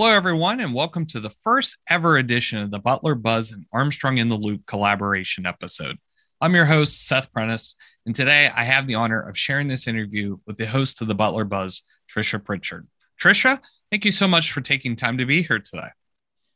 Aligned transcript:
Hello, 0.00 0.12
everyone, 0.12 0.60
and 0.60 0.72
welcome 0.72 1.06
to 1.06 1.18
the 1.18 1.28
first 1.28 1.76
ever 1.90 2.18
edition 2.18 2.60
of 2.60 2.70
the 2.70 2.78
Butler 2.78 3.16
Buzz 3.16 3.50
and 3.50 3.66
Armstrong 3.72 4.18
in 4.18 4.28
the 4.28 4.36
Loop 4.36 4.64
collaboration 4.64 5.44
episode. 5.44 5.98
I'm 6.40 6.54
your 6.54 6.66
host, 6.66 7.08
Seth 7.08 7.32
Prentice, 7.32 7.74
and 8.06 8.14
today 8.14 8.48
I 8.54 8.62
have 8.62 8.86
the 8.86 8.94
honor 8.94 9.20
of 9.20 9.36
sharing 9.36 9.66
this 9.66 9.88
interview 9.88 10.36
with 10.46 10.56
the 10.56 10.68
host 10.68 11.02
of 11.02 11.08
the 11.08 11.16
Butler 11.16 11.42
Buzz, 11.42 11.82
Trisha 12.08 12.38
Pritchard. 12.38 12.86
Trisha, 13.20 13.58
thank 13.90 14.04
you 14.04 14.12
so 14.12 14.28
much 14.28 14.52
for 14.52 14.60
taking 14.60 14.94
time 14.94 15.18
to 15.18 15.26
be 15.26 15.42
here 15.42 15.58
today. 15.58 15.88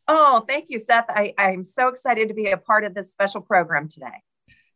Oh, 0.06 0.44
thank 0.46 0.66
you, 0.68 0.78
Seth. 0.78 1.06
I, 1.08 1.34
I'm 1.36 1.64
so 1.64 1.88
excited 1.88 2.28
to 2.28 2.34
be 2.34 2.46
a 2.46 2.56
part 2.56 2.84
of 2.84 2.94
this 2.94 3.10
special 3.10 3.40
program 3.40 3.88
today. 3.88 4.22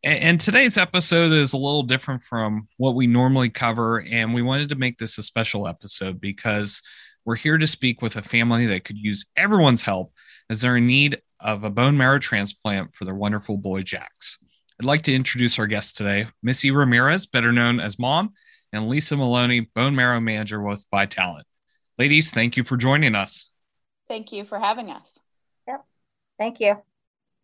And, 0.03 0.19
and 0.21 0.41
today's 0.41 0.77
episode 0.77 1.31
is 1.31 1.53
a 1.53 1.57
little 1.57 1.83
different 1.83 2.21
from 2.21 2.67
what 2.75 2.95
we 2.95 3.07
normally 3.07 3.49
cover, 3.49 4.01
and 4.01 4.33
we 4.33 4.41
wanted 4.41 4.67
to 4.69 4.75
make 4.75 4.97
this 4.97 5.17
a 5.17 5.23
special 5.23 5.69
episode 5.69 6.19
because 6.19 6.81
we're 7.27 7.35
here 7.35 7.57
to 7.57 7.67
speak 7.67 8.01
with 8.01 8.15
a 8.15 8.21
family 8.21 8.65
that 8.67 8.85
could 8.85 8.97
use 8.97 9.25
everyone's 9.35 9.81
help 9.81 10.13
as 10.49 10.61
they're 10.61 10.77
in 10.77 10.87
need 10.87 11.21
of 11.41 11.65
a 11.65 11.69
bone 11.69 11.97
marrow 11.97 12.17
transplant 12.17 12.95
for 12.95 13.03
their 13.03 13.13
wonderful 13.13 13.57
boy 13.57 13.83
Jax. 13.83 14.39
I'd 14.79 14.85
like 14.85 15.03
to 15.03 15.13
introduce 15.13 15.59
our 15.59 15.67
guests 15.67 15.91
today, 15.91 16.27
Missy 16.41 16.71
Ramirez, 16.71 17.25
better 17.25 17.51
known 17.51 17.81
as 17.81 17.99
Mom, 17.99 18.31
and 18.71 18.87
Lisa 18.87 19.17
Maloney, 19.17 19.59
bone 19.59 19.93
marrow 19.93 20.21
manager 20.21 20.61
with 20.61 20.85
Vitalant. 20.89 21.43
Ladies, 21.97 22.31
thank 22.31 22.55
you 22.55 22.63
for 22.63 22.77
joining 22.77 23.13
us. 23.13 23.49
Thank 24.07 24.31
you 24.31 24.45
for 24.45 24.57
having 24.57 24.89
us. 24.89 25.19
Yep. 25.67 25.83
Thank 26.39 26.61
you. 26.61 26.77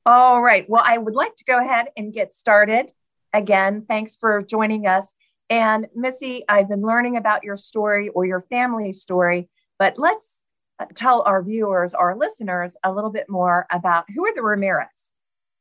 All 0.05 0.41
right. 0.41 0.65
Well, 0.69 0.83
I 0.85 0.97
would 0.97 1.15
like 1.15 1.35
to 1.35 1.43
go 1.43 1.59
ahead 1.59 1.87
and 1.97 2.13
get 2.13 2.33
started. 2.33 2.89
Again, 3.33 3.83
thanks 3.85 4.15
for 4.15 4.43
joining 4.43 4.87
us. 4.87 5.11
And 5.49 5.87
Missy, 5.93 6.45
I've 6.47 6.69
been 6.69 6.83
learning 6.83 7.17
about 7.17 7.43
your 7.43 7.57
story 7.57 8.07
or 8.07 8.25
your 8.25 8.45
family 8.49 8.93
story 8.93 9.49
but 9.83 9.99
let's 9.99 10.39
uh, 10.79 10.85
tell 10.95 11.23
our 11.23 11.43
viewers, 11.43 11.93
our 11.93 12.15
listeners, 12.15 12.73
a 12.85 12.91
little 12.93 13.09
bit 13.09 13.27
more 13.27 13.65
about 13.69 14.05
who 14.15 14.25
are 14.25 14.33
the 14.33 14.41
Ramirez. 14.41 14.87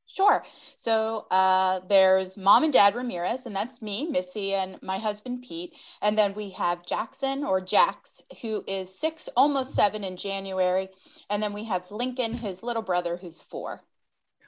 Sure. 0.06 0.44
So 0.76 1.26
uh, 1.32 1.80
there's 1.88 2.36
mom 2.36 2.62
and 2.62 2.72
dad 2.72 2.94
Ramirez, 2.94 3.46
and 3.46 3.56
that's 3.56 3.82
me, 3.82 4.06
Missy, 4.08 4.54
and 4.54 4.80
my 4.80 4.96
husband 4.96 5.42
Pete. 5.42 5.72
And 6.02 6.16
then 6.16 6.34
we 6.34 6.50
have 6.50 6.86
Jackson 6.86 7.42
or 7.42 7.60
Jax, 7.60 8.22
who 8.40 8.62
is 8.68 8.96
six, 8.96 9.28
almost 9.36 9.74
seven 9.74 10.04
in 10.04 10.16
January. 10.16 10.88
And 11.28 11.42
then 11.42 11.52
we 11.52 11.64
have 11.64 11.90
Lincoln, 11.90 12.32
his 12.32 12.62
little 12.62 12.82
brother, 12.82 13.16
who's 13.16 13.40
four. 13.40 13.80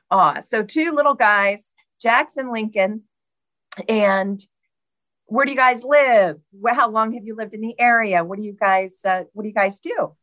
Ah, 0.08 0.38
so 0.38 0.62
two 0.62 0.92
little 0.92 1.14
guys, 1.14 1.72
Jackson, 2.00 2.52
Lincoln. 2.52 3.02
And 3.88 4.40
where 5.26 5.44
do 5.44 5.52
you 5.52 5.56
guys 5.56 5.84
live? 5.84 6.38
How 6.66 6.90
long 6.90 7.14
have 7.14 7.24
you 7.24 7.34
lived 7.34 7.54
in 7.54 7.60
the 7.60 7.74
area? 7.78 8.24
What 8.24 8.38
do 8.38 8.44
you 8.44 8.52
guys 8.52 9.00
uh, 9.04 9.24
What 9.32 9.42
do 9.42 9.48
you 9.48 9.54
guys 9.54 9.80
do? 9.80 10.14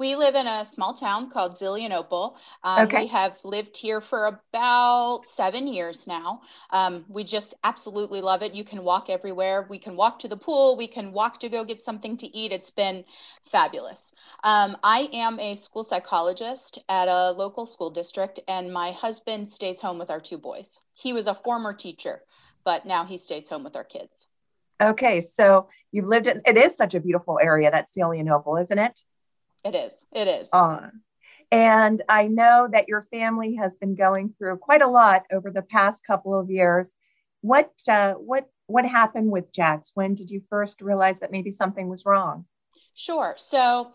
We 0.00 0.16
live 0.16 0.34
in 0.34 0.46
a 0.46 0.64
small 0.64 0.94
town 0.94 1.28
called 1.28 1.52
Zelienople. 1.52 2.34
Um, 2.64 2.86
okay. 2.86 3.02
We 3.02 3.06
have 3.08 3.38
lived 3.44 3.76
here 3.76 4.00
for 4.00 4.24
about 4.28 5.28
seven 5.28 5.66
years 5.66 6.06
now. 6.06 6.40
Um, 6.70 7.04
we 7.06 7.22
just 7.22 7.54
absolutely 7.64 8.22
love 8.22 8.42
it. 8.42 8.54
You 8.54 8.64
can 8.64 8.82
walk 8.82 9.10
everywhere. 9.10 9.66
We 9.68 9.78
can 9.78 9.96
walk 9.96 10.20
to 10.20 10.28
the 10.28 10.38
pool. 10.38 10.74
We 10.74 10.86
can 10.86 11.12
walk 11.12 11.38
to 11.40 11.50
go 11.50 11.66
get 11.66 11.82
something 11.82 12.16
to 12.16 12.34
eat. 12.34 12.50
It's 12.50 12.70
been 12.70 13.04
fabulous. 13.44 14.14
Um, 14.42 14.74
I 14.82 15.10
am 15.12 15.38
a 15.38 15.54
school 15.54 15.84
psychologist 15.84 16.78
at 16.88 17.08
a 17.08 17.32
local 17.32 17.66
school 17.66 17.90
district, 17.90 18.40
and 18.48 18.72
my 18.72 18.92
husband 18.92 19.50
stays 19.50 19.80
home 19.80 19.98
with 19.98 20.08
our 20.08 20.20
two 20.20 20.38
boys. 20.38 20.78
He 20.94 21.12
was 21.12 21.26
a 21.26 21.34
former 21.34 21.74
teacher, 21.74 22.22
but 22.64 22.86
now 22.86 23.04
he 23.04 23.18
stays 23.18 23.50
home 23.50 23.64
with 23.64 23.76
our 23.76 23.84
kids. 23.84 24.28
Okay, 24.80 25.20
so 25.20 25.68
you've 25.92 26.06
lived 26.06 26.26
in 26.26 26.40
it 26.46 26.56
is 26.56 26.76
such 26.76 26.94
a 26.94 27.00
beautiful 27.00 27.38
area, 27.40 27.70
that 27.70 27.88
Zelienople, 27.96 28.62
isn't 28.62 28.78
it? 28.78 28.98
It 29.64 29.74
is. 29.74 29.92
It 30.12 30.26
is. 30.26 30.48
Uh, 30.52 30.88
and 31.52 32.02
I 32.08 32.28
know 32.28 32.68
that 32.70 32.88
your 32.88 33.02
family 33.10 33.56
has 33.56 33.74
been 33.74 33.94
going 33.94 34.34
through 34.38 34.56
quite 34.58 34.82
a 34.82 34.88
lot 34.88 35.24
over 35.32 35.50
the 35.50 35.62
past 35.62 36.04
couple 36.06 36.38
of 36.38 36.50
years. 36.50 36.92
What 37.42 37.70
uh, 37.88 38.14
what 38.14 38.48
what 38.66 38.86
happened 38.86 39.30
with 39.30 39.52
Jax? 39.52 39.90
When 39.94 40.14
did 40.14 40.30
you 40.30 40.42
first 40.48 40.80
realize 40.80 41.20
that 41.20 41.32
maybe 41.32 41.50
something 41.50 41.88
was 41.88 42.06
wrong? 42.06 42.46
Sure. 42.94 43.34
So, 43.36 43.92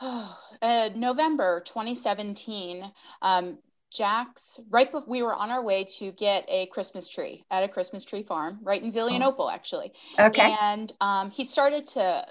oh, 0.00 0.38
uh, 0.62 0.90
November 0.94 1.62
2017, 1.66 2.90
um, 3.22 3.58
Jax, 3.94 4.58
right 4.70 4.90
before 4.90 5.08
we 5.08 5.22
were 5.22 5.34
on 5.34 5.50
our 5.50 5.62
way 5.62 5.84
to 5.98 6.10
get 6.12 6.44
a 6.48 6.66
Christmas 6.66 7.08
tree 7.08 7.44
at 7.52 7.62
a 7.62 7.68
Christmas 7.68 8.04
tree 8.04 8.24
farm, 8.24 8.58
right 8.60 8.82
in 8.82 8.90
Zelienople, 8.90 9.36
oh. 9.38 9.50
actually. 9.50 9.92
Okay. 10.18 10.56
And 10.60 10.92
um, 11.00 11.30
he 11.30 11.44
started 11.44 11.86
to 11.88 12.26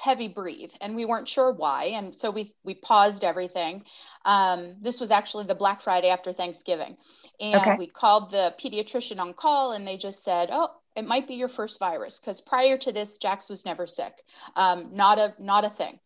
heavy 0.00 0.26
breathe, 0.26 0.72
and 0.80 0.96
we 0.96 1.04
weren't 1.04 1.28
sure 1.28 1.52
why, 1.52 1.84
and 1.84 2.16
so 2.16 2.30
we 2.30 2.54
we 2.64 2.74
paused 2.74 3.24
everything. 3.24 3.84
Um, 4.24 4.74
this 4.80 5.00
was 5.00 5.10
actually 5.10 5.44
the 5.44 5.54
Black 5.54 5.82
Friday 5.82 6.08
after 6.08 6.32
Thanksgiving, 6.32 6.96
and 7.40 7.60
okay. 7.60 7.76
we 7.76 7.86
called 7.86 8.30
the 8.30 8.54
pediatrician 8.58 9.20
on 9.20 9.34
call, 9.34 9.72
and 9.72 9.86
they 9.86 9.98
just 9.98 10.24
said, 10.24 10.48
"Oh, 10.50 10.70
it 10.96 11.06
might 11.06 11.28
be 11.28 11.34
your 11.34 11.48
first 11.48 11.78
virus," 11.78 12.20
because 12.20 12.40
prior 12.40 12.78
to 12.78 12.90
this, 12.90 13.18
Jax 13.18 13.50
was 13.50 13.66
never 13.66 13.86
sick, 13.86 14.24
um, 14.56 14.88
not 14.92 15.18
a 15.18 15.34
not 15.38 15.66
a 15.66 15.70
thing. 15.70 16.00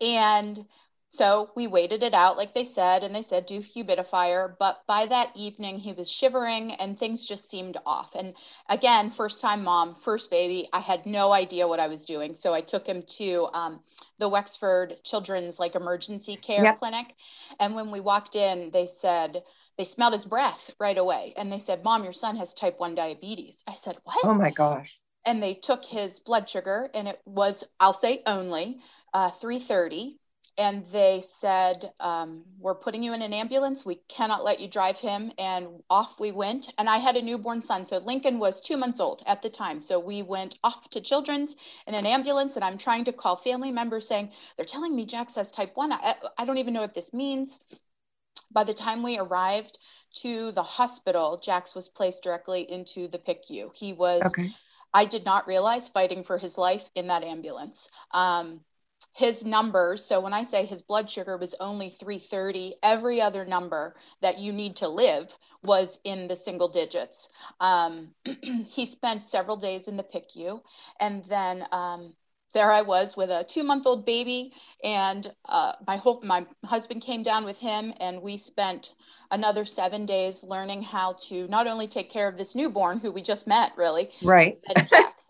And 0.00 0.66
so 1.10 1.50
we 1.56 1.66
waited 1.66 2.02
it 2.02 2.12
out, 2.12 2.36
like 2.36 2.52
they 2.52 2.64
said, 2.64 3.02
and 3.02 3.14
they 3.14 3.22
said 3.22 3.46
do 3.46 3.60
humidifier. 3.60 4.54
But 4.58 4.82
by 4.86 5.06
that 5.06 5.32
evening, 5.34 5.78
he 5.78 5.94
was 5.94 6.10
shivering 6.10 6.72
and 6.72 6.98
things 6.98 7.26
just 7.26 7.48
seemed 7.48 7.78
off. 7.86 8.14
And 8.14 8.34
again, 8.68 9.08
first 9.08 9.40
time 9.40 9.64
mom, 9.64 9.94
first 9.94 10.30
baby, 10.30 10.68
I 10.72 10.80
had 10.80 11.06
no 11.06 11.32
idea 11.32 11.66
what 11.66 11.80
I 11.80 11.86
was 11.86 12.04
doing. 12.04 12.34
So 12.34 12.52
I 12.52 12.60
took 12.60 12.86
him 12.86 13.02
to 13.16 13.48
um, 13.54 13.80
the 14.18 14.28
Wexford 14.28 15.02
Children's 15.02 15.58
like 15.58 15.74
emergency 15.74 16.36
care 16.36 16.62
yep. 16.62 16.78
clinic. 16.78 17.14
And 17.58 17.74
when 17.74 17.90
we 17.90 18.00
walked 18.00 18.36
in, 18.36 18.70
they 18.70 18.86
said, 18.86 19.42
they 19.78 19.84
smelled 19.84 20.12
his 20.12 20.26
breath 20.26 20.70
right 20.78 20.98
away. 20.98 21.32
And 21.38 21.50
they 21.50 21.58
said, 21.58 21.84
Mom, 21.84 22.04
your 22.04 22.12
son 22.12 22.36
has 22.36 22.52
type 22.52 22.78
1 22.78 22.94
diabetes. 22.94 23.62
I 23.66 23.76
said, 23.76 23.96
What? 24.04 24.18
Oh 24.24 24.34
my 24.34 24.50
gosh. 24.50 24.98
And 25.24 25.42
they 25.42 25.54
took 25.54 25.84
his 25.84 26.20
blood 26.20 26.48
sugar, 26.48 26.90
and 26.94 27.06
it 27.08 27.20
was, 27.26 27.64
I'll 27.80 27.92
say 27.92 28.22
only, 28.26 28.80
uh, 29.12 29.30
330 29.30 30.18
and 30.58 30.84
they 30.90 31.22
said 31.24 31.92
um, 32.00 32.42
we're 32.58 32.74
putting 32.74 33.00
you 33.02 33.14
in 33.14 33.22
an 33.22 33.32
ambulance. 33.32 33.86
We 33.86 34.00
cannot 34.08 34.44
let 34.44 34.58
you 34.58 34.66
drive 34.66 34.98
him. 34.98 35.30
And 35.38 35.68
off 35.88 36.18
we 36.18 36.32
went. 36.32 36.72
And 36.76 36.90
i 36.90 36.96
had 36.96 37.16
a 37.16 37.22
newborn 37.22 37.62
son 37.62 37.86
so 37.86 37.98
lincoln 37.98 38.38
was 38.38 38.60
two 38.60 38.76
months 38.76 39.00
old 39.00 39.22
at 39.26 39.40
the 39.40 39.48
time. 39.48 39.80
So 39.80 40.00
we 40.00 40.22
went 40.22 40.58
off 40.64 40.90
to 40.90 41.00
children's 41.00 41.54
in 41.86 41.94
an 41.94 42.06
ambulance 42.06 42.56
and 42.56 42.64
i'm 42.64 42.76
trying 42.76 43.04
to 43.04 43.12
call 43.12 43.36
family 43.36 43.70
members 43.70 44.08
saying 44.08 44.30
they're 44.56 44.66
telling 44.66 44.94
me 44.94 45.06
jack 45.06 45.30
says 45.30 45.50
type 45.50 45.76
1 45.76 45.92
I, 45.92 46.14
I 46.36 46.44
don't 46.44 46.58
even 46.58 46.74
know 46.74 46.80
what 46.80 46.94
this 46.94 47.14
means. 47.14 47.58
By 48.50 48.64
the 48.64 48.74
time 48.74 49.02
we 49.02 49.18
arrived 49.18 49.78
to 50.22 50.50
the 50.52 50.62
hospital 50.62 51.40
jax 51.42 51.74
was 51.74 51.88
placed 51.88 52.24
directly 52.24 52.70
into 52.70 53.06
the 53.06 53.18
picu 53.18 53.74
he 53.74 53.92
was 53.92 54.22
okay. 54.26 54.50
i 54.92 55.04
did 55.04 55.24
not 55.24 55.46
realize 55.46 55.88
fighting 55.88 56.24
for 56.24 56.36
his 56.36 56.58
life 56.58 56.90
in 56.96 57.06
that 57.06 57.22
ambulance. 57.22 57.88
Um, 58.12 58.60
his 59.12 59.44
numbers 59.44 60.04
so 60.04 60.20
when 60.20 60.32
i 60.32 60.42
say 60.42 60.64
his 60.64 60.82
blood 60.82 61.10
sugar 61.10 61.36
was 61.36 61.54
only 61.60 61.90
330 61.90 62.74
every 62.82 63.20
other 63.20 63.44
number 63.44 63.94
that 64.20 64.38
you 64.38 64.52
need 64.52 64.76
to 64.76 64.88
live 64.88 65.36
was 65.62 65.98
in 66.04 66.28
the 66.28 66.36
single 66.36 66.68
digits. 66.68 67.28
Um, 67.60 68.14
he 68.68 68.86
spent 68.86 69.22
several 69.22 69.56
days 69.56 69.88
in 69.88 69.96
the 69.96 70.02
picu 70.02 70.60
and 71.00 71.24
then 71.24 71.66
um, 71.72 72.14
there 72.54 72.70
I 72.70 72.82
was 72.82 73.16
with 73.16 73.30
a 73.30 73.44
two 73.44 73.62
month 73.62 73.86
old 73.86 74.06
baby, 74.06 74.54
and 74.82 75.30
uh, 75.44 75.72
my 75.86 75.98
hope 75.98 76.24
my 76.24 76.46
husband 76.64 77.02
came 77.02 77.22
down 77.22 77.44
with 77.44 77.58
him, 77.58 77.92
and 78.00 78.22
we 78.22 78.38
spent 78.38 78.94
another 79.30 79.64
seven 79.64 80.06
days 80.06 80.42
learning 80.42 80.82
how 80.82 81.14
to 81.20 81.46
not 81.48 81.66
only 81.66 81.86
take 81.86 82.10
care 82.10 82.28
of 82.28 82.36
this 82.36 82.54
newborn 82.54 82.98
who 82.98 83.10
we 83.10 83.22
just 83.22 83.46
met, 83.46 83.72
really, 83.76 84.10
right. 84.22 84.58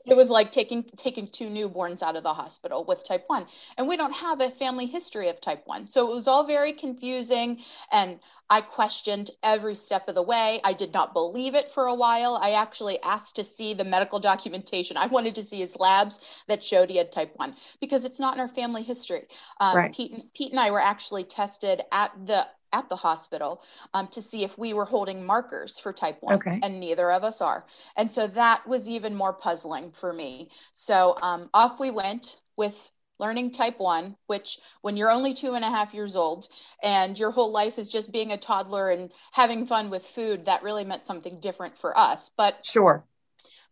it 0.06 0.16
was 0.16 0.30
like 0.30 0.52
taking 0.52 0.84
taking 0.96 1.26
two 1.28 1.48
newborns 1.48 2.02
out 2.02 2.16
of 2.16 2.22
the 2.22 2.32
hospital 2.32 2.84
with 2.84 3.06
type 3.06 3.25
one, 3.26 3.46
and 3.76 3.86
we 3.86 3.96
don't 3.96 4.14
have 4.14 4.40
a 4.40 4.50
family 4.50 4.86
history 4.86 5.28
of 5.28 5.40
type 5.40 5.62
one, 5.66 5.88
so 5.88 6.10
it 6.10 6.14
was 6.14 6.28
all 6.28 6.46
very 6.46 6.72
confusing 6.72 7.58
and 7.92 8.19
I 8.50 8.62
questioned 8.62 9.30
every 9.42 9.75
step 9.75 10.08
of 10.08 10.14
the 10.14 10.22
way. 10.22 10.58
I 10.64 10.72
did 10.72 10.92
not 10.94 11.12
believe 11.12 11.54
it 11.54 11.70
for 11.70 11.86
a 11.86 11.94
while. 11.94 12.38
I 12.40 12.52
actually 12.52 13.00
asked 13.02 13.36
to 13.36 13.44
see 13.44 13.75
the 13.75 13.84
medical 13.84 14.19
documentation. 14.19 14.96
I 14.96 15.06
wanted 15.06 15.34
to 15.34 15.42
see 15.42 15.58
his 15.58 15.76
labs 15.78 16.20
that 16.46 16.64
showed 16.64 16.88
he 16.88 16.96
had 16.96 17.12
type 17.12 17.32
1 17.36 17.54
because 17.80 18.06
it's 18.06 18.19
not 18.19 18.34
in 18.34 18.40
our 18.40 18.48
family 18.48 18.82
history. 18.82 19.26
Um, 19.60 19.76
right. 19.76 19.94
Pete, 19.94 20.32
Pete 20.34 20.52
and 20.52 20.60
I 20.60 20.70
were 20.70 20.80
actually 20.80 21.25
tested 21.25 21.82
at 21.92 22.12
the 22.26 22.46
at 22.72 22.88
the 22.88 22.96
hospital 22.96 23.62
um, 23.94 24.08
to 24.08 24.20
see 24.22 24.44
if 24.44 24.56
we 24.58 24.72
were 24.72 24.84
holding 24.84 25.24
markers 25.24 25.78
for 25.78 25.92
type 25.92 26.18
1 26.20 26.36
Okay. 26.36 26.58
and 26.62 26.80
neither 26.80 27.10
of 27.10 27.24
us 27.24 27.40
are 27.40 27.64
and 27.96 28.12
so 28.12 28.26
that 28.26 28.66
was 28.66 28.88
even 28.88 29.14
more 29.14 29.32
puzzling 29.32 29.90
for 29.92 30.12
me 30.12 30.50
so 30.72 31.18
um, 31.22 31.48
off 31.54 31.80
we 31.80 31.90
went 31.90 32.36
with 32.56 32.90
learning 33.18 33.50
type 33.50 33.78
1 33.78 34.16
which 34.26 34.58
when 34.82 34.96
you're 34.96 35.10
only 35.10 35.34
two 35.34 35.54
and 35.54 35.64
a 35.64 35.70
half 35.70 35.92
years 35.94 36.14
old 36.16 36.46
and 36.82 37.18
your 37.18 37.30
whole 37.30 37.50
life 37.50 37.78
is 37.78 37.88
just 37.90 38.12
being 38.12 38.32
a 38.32 38.36
toddler 38.36 38.90
and 38.90 39.12
having 39.32 39.66
fun 39.66 39.90
with 39.90 40.04
food 40.06 40.44
that 40.46 40.62
really 40.62 40.84
meant 40.84 41.06
something 41.06 41.40
different 41.40 41.76
for 41.76 41.96
us 41.98 42.30
but 42.36 42.64
Sure. 42.64 43.04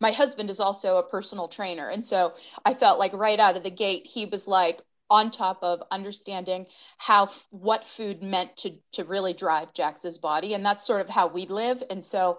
my 0.01 0.11
husband 0.13 0.51
is 0.51 0.61
also 0.61 0.97
a 0.99 1.03
personal 1.03 1.49
trainer 1.49 1.89
and 1.89 2.07
so 2.07 2.35
i 2.65 2.75
felt 2.75 2.99
like 2.99 3.13
right 3.13 3.41
out 3.41 3.57
of 3.57 3.63
the 3.63 3.71
gate 3.71 4.07
he 4.07 4.27
was 4.27 4.47
like 4.47 4.81
on 5.09 5.31
top 5.31 5.59
of 5.63 5.83
understanding 5.91 6.67
how 6.99 7.29
what 7.51 7.87
food 7.87 8.23
meant 8.23 8.57
to 8.57 8.73
to 8.93 9.05
really 9.05 9.33
drive 9.33 9.73
jax's 9.73 10.19
body 10.19 10.55
and 10.55 10.65
that's 10.65 10.87
sort 10.87 11.01
of 11.01 11.09
how 11.09 11.27
we 11.29 11.47
live 11.47 11.83
and 11.91 12.05
so 12.05 12.39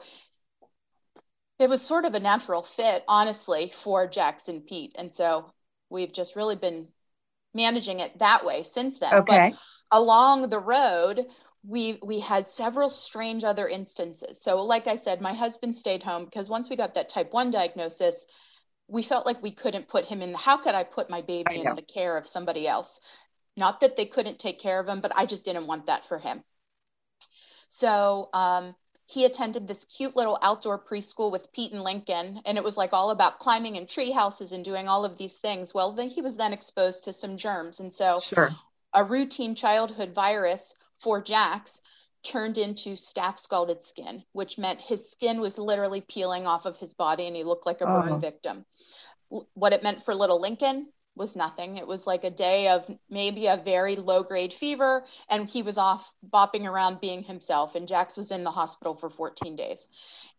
it 1.60 1.69
was 1.69 1.81
sort 1.81 2.06
of 2.06 2.14
a 2.14 2.19
natural 2.19 2.62
fit 2.62 3.04
honestly 3.08 3.72
for 3.74 4.08
jax 4.08 4.48
and 4.48 4.66
pete 4.66 4.96
and 4.98 5.12
so 5.12 5.52
we've 5.90 6.14
just 6.14 6.36
really 6.36 6.56
been 6.56 6.88
managing 7.54 8.00
it 8.00 8.18
that 8.19 8.46
way 8.46 8.64
since 8.64 9.00
then 9.00 9.22
Okay. 9.22 9.25
but 9.25 9.54
along 9.92 10.50
the 10.50 10.60
road 10.60 11.25
we 11.66 12.00
we 12.04 12.19
had 12.19 12.50
several 12.50 12.90
strange 12.90 13.44
other 13.44 13.68
instances 13.68 14.42
so 14.42 14.64
like 14.64 14.88
i 14.88 14.96
said 14.96 15.22
my 15.22 15.34
husband 15.34 15.75
stayed 15.75 16.04
home 16.04 16.25
because 16.25 16.50
once 16.50 16.69
we 16.69 16.75
got 16.75 16.94
that 16.94 17.10
type 17.10 17.34
1 17.34 17.52
diagnosis 17.52 18.25
we 18.88 19.04
felt 19.04 19.25
like 19.25 19.42
we 19.44 19.51
couldn't 19.51 19.88
put 19.88 20.06
him 20.06 20.22
in 20.22 20.31
the, 20.31 20.38
how 20.38 20.57
could 20.57 20.75
i 20.75 20.84
put 20.84 21.10
my 21.10 21.22
baby 21.22 21.62
in 21.62 21.75
the 21.75 21.81
care 21.81 22.18
of 22.18 22.28
somebody 22.28 22.68
else 22.68 23.00
not 23.56 23.80
that 23.80 23.98
they 23.98 24.06
couldn't 24.06 24.39
take 24.39 24.60
care 24.60 24.80
of 24.80 24.88
him 24.88 25.01
but 25.01 25.12
i 25.16 25.25
just 25.25 25.44
didn't 25.45 25.68
want 25.68 25.86
that 25.86 26.07
for 26.07 26.18
him 26.18 26.44
so 27.69 28.30
um, 28.34 28.75
he 29.07 29.25
attended 29.25 29.68
this 29.68 29.86
cute 29.86 30.16
little 30.16 30.38
outdoor 30.42 30.78
preschool 30.78 31.31
with 31.31 31.51
Pete 31.54 31.72
and 31.72 31.84
Lincoln, 31.84 32.42
and 32.45 32.57
it 32.57 32.63
was 32.63 32.78
like 32.78 32.94
all 32.94 33.10
about 33.10 33.39
climbing 33.39 33.78
in 33.78 33.88
tree 33.88 34.12
houses 34.12 34.51
and 34.51 34.63
doing 34.63 34.88
all 34.88 35.06
of 35.06 35.18
these 35.18 35.38
things. 35.38 35.74
Well, 35.74 35.94
then 35.94 36.10
he 36.10 36.22
was 36.22 36.36
then 36.36 36.54
exposed 36.54 37.06
to 37.06 37.13
some 37.13 37.38
germs, 37.38 37.80
and 37.80 37.94
so 37.94 38.19
Sure. 38.19 38.54
a 38.94 39.04
routine 39.04 39.56
childhood 39.56 40.13
virus 40.13 40.74
for 41.00 41.22
Jax 41.22 41.81
turned 42.28 42.58
into 42.58 42.92
staph 42.96 43.40
scalded 43.40 43.84
skin, 43.84 44.24
which 44.34 44.58
meant 44.58 44.82
his 44.82 45.10
skin 45.10 45.40
was 45.40 45.58
literally 45.58 46.02
peeling 46.02 46.46
off 46.46 46.66
of 46.66 46.78
his 46.78 46.94
body 46.94 47.28
and 47.28 47.36
he 47.36 47.44
looked 47.44 47.66
like 47.66 47.82
a 47.82 47.86
burn 47.86 48.14
Oh. 48.14 48.18
victim. 48.18 48.66
L- 49.32 49.48
What 49.54 49.74
it 49.74 49.84
meant 49.84 50.04
for 50.04 50.14
little 50.14 50.40
Lincoln 50.40 50.92
was 51.16 51.36
nothing. 51.36 51.78
It 51.78 51.88
was 51.88 52.06
like 52.06 52.24
a 52.24 52.30
day 52.30 52.68
of 52.68 52.86
maybe 53.10 53.48
a 53.48 53.58
very 53.58 53.96
low 53.96 54.22
grade 54.24 54.54
fever, 54.54 55.06
and 55.30 55.50
he 55.50 55.64
was 55.64 55.78
off 55.78 56.12
bopping 56.32 56.66
around 56.70 57.02
being 57.02 57.24
himself. 57.24 57.74
And 57.76 57.88
Jax 57.88 58.16
was 58.18 58.30
in 58.32 58.44
the 58.44 58.52
hospital 58.52 58.94
for 58.96 59.10
14 59.10 59.56
days. 59.56 59.88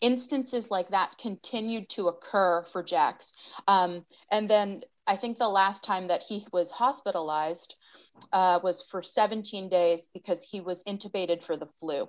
Instances 0.01 0.71
like 0.71 0.91
that 0.91 1.19
continued 1.19 1.89
to 1.91 2.09
occur 2.09 2.63
for 2.65 2.83
Jax. 2.83 3.33
Um, 3.67 4.05
and 4.31 4.49
then 4.49 4.85
I 5.09 5.17
think 5.17 5.39
the 5.39 5.49
last 5.49 5.83
time 5.83 6.09
that 6.09 6.23
he 6.23 6.47
was 6.53 6.71
hospitalized 6.71 7.75
uh, 8.33 8.61
was 8.63 8.83
for 8.83 9.03
17 9.03 9.71
days 9.71 10.09
because 10.13 10.45
he 10.45 10.61
was 10.61 10.85
intubated 10.85 11.43
for 11.43 11.57
the 11.57 11.67
flu. 11.67 12.09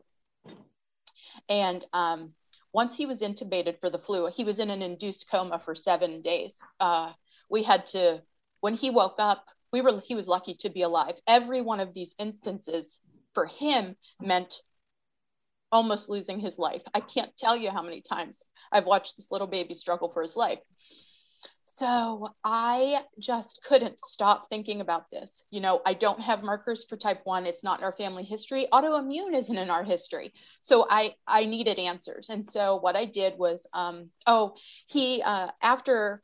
And 1.48 1.86
um, 1.94 2.34
once 2.74 2.98
he 2.98 3.06
was 3.06 3.22
intubated 3.22 3.80
for 3.80 3.90
the 3.90 3.98
flu, 3.98 4.28
he 4.28 4.44
was 4.44 4.60
in 4.60 4.70
an 4.70 4.82
induced 4.82 5.32
coma 5.32 5.60
for 5.60 5.74
seven 5.74 6.22
days. 6.22 6.62
Uh, 6.82 7.14
we 7.50 7.64
had 7.64 7.86
to, 7.88 8.22
when 8.60 8.74
he 8.74 8.90
woke 8.90 9.16
up, 9.18 9.46
we 9.72 9.82
were 9.82 10.02
he 10.02 10.16
was 10.16 10.28
lucky 10.28 10.56
to 10.56 10.70
be 10.70 10.82
alive. 10.82 11.16
Every 11.26 11.62
one 11.62 11.80
of 11.80 11.94
these 11.94 12.16
instances 12.20 13.00
for 13.34 13.46
him 13.46 13.96
meant 14.20 14.62
almost 15.72 16.10
losing 16.10 16.40
his 16.40 16.58
life. 16.60 16.82
I 16.94 17.00
can't 17.00 17.36
tell 17.38 17.56
you 17.56 17.70
how 17.70 17.84
many 17.84 18.02
times 18.02 18.44
I've 18.72 18.86
watched 18.86 19.16
this 19.16 19.32
little 19.32 19.48
baby 19.48 19.76
struggle 19.76 20.10
for 20.12 20.22
his 20.22 20.36
life. 20.36 20.60
So 21.80 22.28
I 22.44 23.06
just 23.20 23.62
couldn't 23.66 24.02
stop 24.02 24.50
thinking 24.50 24.82
about 24.82 25.10
this. 25.12 25.44
You 25.50 25.62
know, 25.62 25.82
I 25.86 25.94
don't 25.94 26.20
have 26.20 26.44
markers 26.44 26.84
for 26.84 26.98
type 26.98 27.22
1. 27.24 27.46
It's 27.46 27.64
not 27.64 27.80
in 27.80 27.86
our 27.86 27.96
family 27.96 28.26
history. 28.26 28.68
Autoimmune 28.74 29.34
isn't 29.34 29.58
in 29.58 29.70
our 29.70 29.86
history. 29.86 30.34
So 30.62 30.86
I 30.90 31.16
I 31.26 31.46
needed 31.46 31.80
answers. 31.80 32.30
And 32.30 32.46
so 32.46 32.76
what 32.76 32.98
I 32.98 33.06
did 33.06 33.38
was 33.38 33.66
um 33.74 34.10
oh, 34.28 34.56
he 34.88 35.22
uh 35.22 35.52
after 35.62 36.22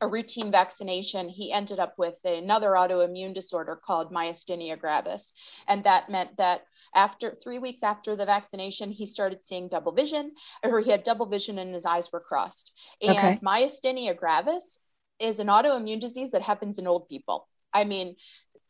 a 0.00 0.08
routine 0.08 0.50
vaccination, 0.50 1.28
he 1.28 1.52
ended 1.52 1.78
up 1.78 1.94
with 1.98 2.18
another 2.24 2.70
autoimmune 2.70 3.34
disorder 3.34 3.76
called 3.76 4.12
myasthenia 4.12 4.78
gravis. 4.78 5.32
And 5.68 5.84
that 5.84 6.08
meant 6.08 6.36
that 6.38 6.62
after 6.94 7.34
three 7.34 7.58
weeks 7.58 7.82
after 7.82 8.16
the 8.16 8.26
vaccination, 8.26 8.90
he 8.90 9.06
started 9.06 9.44
seeing 9.44 9.68
double 9.68 9.92
vision, 9.92 10.32
or 10.64 10.80
he 10.80 10.90
had 10.90 11.02
double 11.02 11.26
vision 11.26 11.58
and 11.58 11.74
his 11.74 11.86
eyes 11.86 12.10
were 12.12 12.20
crossed. 12.20 12.72
And 13.02 13.38
Okay. 13.38 13.40
myasthenia 13.40 14.16
gravis 14.16 14.78
is 15.18 15.38
an 15.38 15.48
autoimmune 15.48 16.00
disease 16.00 16.30
that 16.30 16.42
happens 16.42 16.78
in 16.78 16.86
old 16.86 17.08
people. 17.08 17.46
I 17.72 17.84
mean, 17.84 18.16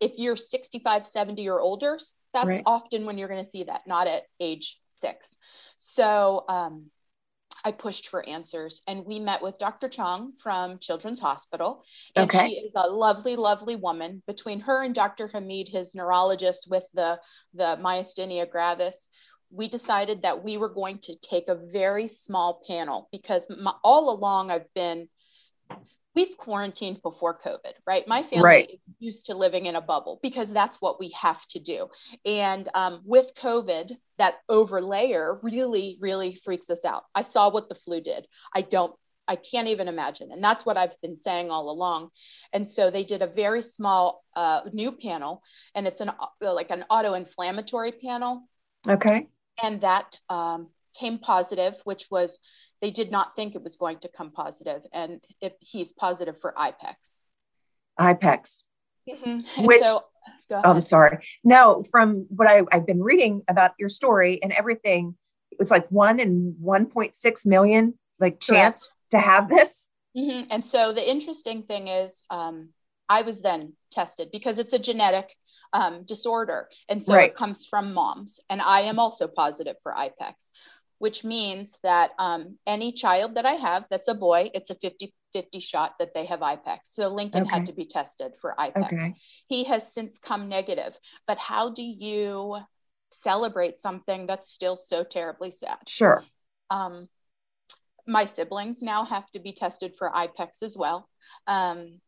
if 0.00 0.12
you're 0.16 0.36
65, 0.36 1.06
70 1.06 1.48
or 1.48 1.60
older, 1.60 1.98
that's 2.32 2.46
Right. 2.46 2.64
often 2.66 3.06
when 3.06 3.18
you're 3.18 3.28
going 3.28 3.42
to 3.42 3.48
see 3.48 3.64
that, 3.64 3.82
not 3.86 4.06
at 4.06 4.24
age 4.40 4.78
six. 4.88 5.36
So, 5.78 6.44
um, 6.48 6.90
I 7.64 7.72
pushed 7.72 8.08
for 8.08 8.26
answers 8.28 8.82
and 8.86 9.04
we 9.04 9.18
met 9.18 9.42
with 9.42 9.58
Dr. 9.58 9.88
Chong 9.88 10.32
from 10.36 10.78
Children's 10.78 11.20
Hospital. 11.20 11.84
And 12.16 12.30
Okay. 12.30 12.48
she 12.48 12.54
is 12.56 12.72
a 12.74 12.88
lovely, 12.88 13.36
lovely 13.36 13.76
woman. 13.76 14.22
Between 14.26 14.60
her 14.60 14.82
and 14.82 14.94
Dr. 14.94 15.28
Hamid, 15.28 15.68
his 15.68 15.94
neurologist 15.94 16.66
with 16.68 16.86
the, 16.94 17.20
the 17.54 17.78
myasthenia 17.80 18.48
gravis, 18.50 19.08
we 19.50 19.68
decided 19.68 20.22
that 20.22 20.44
we 20.44 20.56
were 20.56 20.68
going 20.68 20.98
to 21.00 21.16
take 21.16 21.48
a 21.48 21.54
very 21.54 22.06
small 22.06 22.62
panel 22.66 23.08
because 23.10 23.46
my, 23.50 23.74
all 23.82 24.10
along 24.10 24.50
I've 24.50 24.72
been, 24.74 25.08
we've 26.14 26.36
quarantined 26.36 27.00
before 27.02 27.38
COVID, 27.38 27.72
right? 27.86 28.06
My 28.08 28.22
family 28.22 28.42
Right. 28.42 28.70
is 28.70 28.80
used 28.98 29.26
to 29.26 29.34
living 29.34 29.66
in 29.66 29.76
a 29.76 29.80
bubble 29.80 30.18
because 30.22 30.52
that's 30.52 30.80
what 30.80 30.98
we 30.98 31.10
have 31.20 31.46
to 31.48 31.58
do. 31.60 31.88
And 32.24 32.68
um, 32.74 33.00
with 33.04 33.32
COVID, 33.34 33.92
that 34.18 34.38
overlayer 34.50 35.38
really, 35.42 35.98
really 36.00 36.34
freaks 36.44 36.68
us 36.68 36.84
out. 36.84 37.04
I 37.14 37.22
saw 37.22 37.48
what 37.50 37.68
the 37.68 37.74
flu 37.74 38.00
did. 38.00 38.26
I 38.54 38.62
don't, 38.62 38.92
I 39.28 39.36
can't 39.36 39.68
even 39.68 39.86
imagine. 39.86 40.32
And 40.32 40.42
that's 40.42 40.66
what 40.66 40.76
I've 40.76 41.00
been 41.00 41.16
saying 41.16 41.50
all 41.50 41.70
along. 41.70 42.10
And 42.52 42.68
so 42.68 42.90
they 42.90 43.04
did 43.04 43.22
a 43.22 43.28
very 43.28 43.62
small 43.62 44.24
uh, 44.34 44.62
new 44.72 44.90
panel, 44.90 45.42
and 45.76 45.86
it's 45.86 46.00
an 46.00 46.08
uh, 46.08 46.52
like 46.52 46.70
an 46.70 46.84
auto-inflammatory 46.90 47.92
panel, 47.92 48.48
Okay. 48.88 49.28
and 49.62 49.82
that 49.82 50.16
um, 50.28 50.70
came 50.98 51.18
positive, 51.18 51.74
which 51.84 52.06
was 52.10 52.40
they 52.80 52.90
did 52.90 53.10
not 53.10 53.36
think 53.36 53.54
it 53.54 53.62
was 53.62 53.76
going 53.76 53.98
to 54.00 54.08
come 54.08 54.30
positive, 54.30 54.82
and 54.92 55.20
if 55.40 55.52
he's 55.60 55.92
positive 55.92 56.40
for 56.40 56.54
IPEX. 56.56 57.18
IPEX. 57.98 58.62
And 59.06 59.44
Which- 59.66 59.82
so, 59.82 60.04
Oh, 60.52 60.60
I'm 60.64 60.80
sorry. 60.82 61.24
No, 61.44 61.82
from 61.90 62.26
what 62.28 62.48
I, 62.48 62.62
I've 62.72 62.86
been 62.86 63.02
reading 63.02 63.42
about 63.48 63.72
your 63.78 63.88
story 63.88 64.42
and 64.42 64.52
everything, 64.52 65.16
it's 65.52 65.70
like 65.70 65.88
one 65.90 66.20
in 66.20 66.56
1.6 66.62 67.46
million, 67.46 67.98
like 68.18 68.40
chance 68.40 68.88
to 69.12 69.18
have 69.18 69.48
this. 69.48 69.88
Mhm. 70.16 70.48
And 70.50 70.64
so 70.64 70.92
the 70.92 71.08
interesting 71.08 71.62
thing 71.62 71.88
is, 71.88 72.22
um, 72.30 72.70
I 73.08 73.22
was 73.22 73.40
then 73.40 73.74
tested 73.90 74.30
because 74.30 74.58
it's 74.58 74.74
a 74.74 74.78
genetic 74.78 75.34
um, 75.72 76.02
disorder. 76.04 76.68
And 76.88 77.02
so 77.04 77.14
Right. 77.14 77.30
it 77.30 77.36
comes 77.36 77.64
from 77.66 77.94
moms. 77.94 78.40
And 78.50 78.60
I 78.60 78.80
am 78.82 78.98
also 78.98 79.26
positive 79.28 79.76
for 79.82 79.92
IPEX, 79.92 80.50
which 81.00 81.24
means 81.24 81.78
that 81.82 82.12
um, 82.18 82.58
any 82.66 82.92
child 82.92 83.34
that 83.34 83.46
I 83.46 83.54
have 83.54 83.86
that's 83.90 84.08
a 84.08 84.14
boy, 84.14 84.50
it's 84.54 84.70
a 84.70 84.74
50 84.76 85.12
50 85.32 85.60
shot 85.60 85.94
that 85.98 86.12
they 86.12 86.26
have 86.26 86.40
IPEX. 86.40 86.80
So 86.84 87.08
Lincoln 87.08 87.42
Okay. 87.42 87.50
had 87.56 87.66
to 87.66 87.72
be 87.72 87.86
tested 87.86 88.32
for 88.40 88.54
IPEX. 88.58 88.84
Okay. 88.92 89.14
He 89.48 89.64
has 89.64 89.94
since 89.94 90.18
come 90.18 90.48
negative. 90.48 90.98
But 91.26 91.38
how 91.38 91.70
do 91.70 91.82
you 91.82 92.58
celebrate 93.10 93.78
something 93.78 94.26
that's 94.26 94.52
still 94.52 94.76
so 94.76 95.02
terribly 95.02 95.50
sad? 95.50 95.78
Sure. 95.88 96.22
um, 96.70 97.08
my 98.06 98.24
siblings 98.26 98.82
now 98.82 99.04
have 99.04 99.30
to 99.30 99.38
be 99.40 99.52
tested 99.52 99.94
for 99.96 100.10
IPEX 100.10 100.62
as 100.62 100.76
well. 100.76 101.08
Um, 101.46 102.00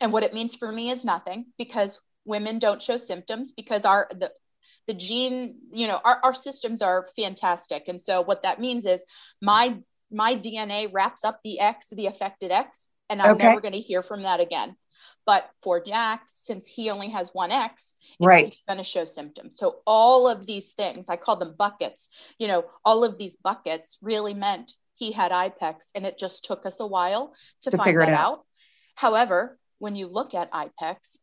and 0.00 0.12
what 0.12 0.24
it 0.24 0.34
means 0.34 0.56
for 0.56 0.70
me 0.70 0.90
is 0.90 1.04
nothing 1.04 1.46
because 1.56 2.00
women 2.24 2.58
don't 2.58 2.82
show 2.82 2.96
symptoms 2.96 3.52
because 3.52 3.84
our 3.84 4.08
the 4.10 4.30
the 4.86 4.94
gene, 4.94 5.58
you 5.72 5.86
know, 5.86 6.00
our, 6.04 6.20
our 6.24 6.34
systems 6.34 6.82
are 6.82 7.06
fantastic. 7.16 7.84
And 7.88 8.00
so 8.00 8.22
what 8.22 8.42
that 8.42 8.60
means 8.60 8.86
is 8.86 9.04
my 9.40 9.78
my 10.12 10.34
DNA 10.34 10.88
wraps 10.92 11.24
up 11.24 11.40
the 11.44 11.60
X, 11.60 11.88
the 11.90 12.06
affected 12.06 12.50
X, 12.50 12.88
and 13.08 13.22
I'm 13.22 13.30
Okay. 13.36 13.38
never 13.38 13.60
going 13.60 13.74
to 13.74 13.80
hear 13.80 14.02
from 14.02 14.22
that 14.22 14.40
again. 14.40 14.74
But 15.24 15.48
for 15.62 15.80
Jax, 15.80 16.32
since 16.44 16.66
he 16.66 16.90
only 16.90 17.10
has 17.10 17.30
one 17.32 17.52
X, 17.52 17.94
Right. 18.18 18.54
going 18.66 18.78
to 18.78 18.84
show 18.84 19.04
symptoms. 19.04 19.56
So 19.56 19.82
all 19.86 20.28
of 20.28 20.46
these 20.46 20.72
things, 20.72 21.08
I 21.08 21.16
call 21.16 21.36
them 21.36 21.54
buckets. 21.56 22.08
You 22.38 22.48
know, 22.48 22.64
all 22.84 23.04
of 23.04 23.18
these 23.18 23.36
buckets 23.36 23.98
really 24.02 24.34
meant 24.34 24.72
he 24.94 25.12
had 25.12 25.30
IPEX, 25.32 25.92
and 25.94 26.04
it 26.04 26.18
just 26.18 26.44
took 26.44 26.66
us 26.66 26.80
a 26.80 26.86
while 26.86 27.32
to, 27.62 27.70
To 27.70 27.76
find 27.76 27.86
figure 27.86 28.02
it 28.02 28.06
that 28.06 28.14
out. 28.14 28.32
out. 28.32 28.46
However, 28.96 29.58
when 29.78 29.94
you 29.94 30.08
look 30.08 30.34
at 30.34 30.52
IPEX, 30.52 31.16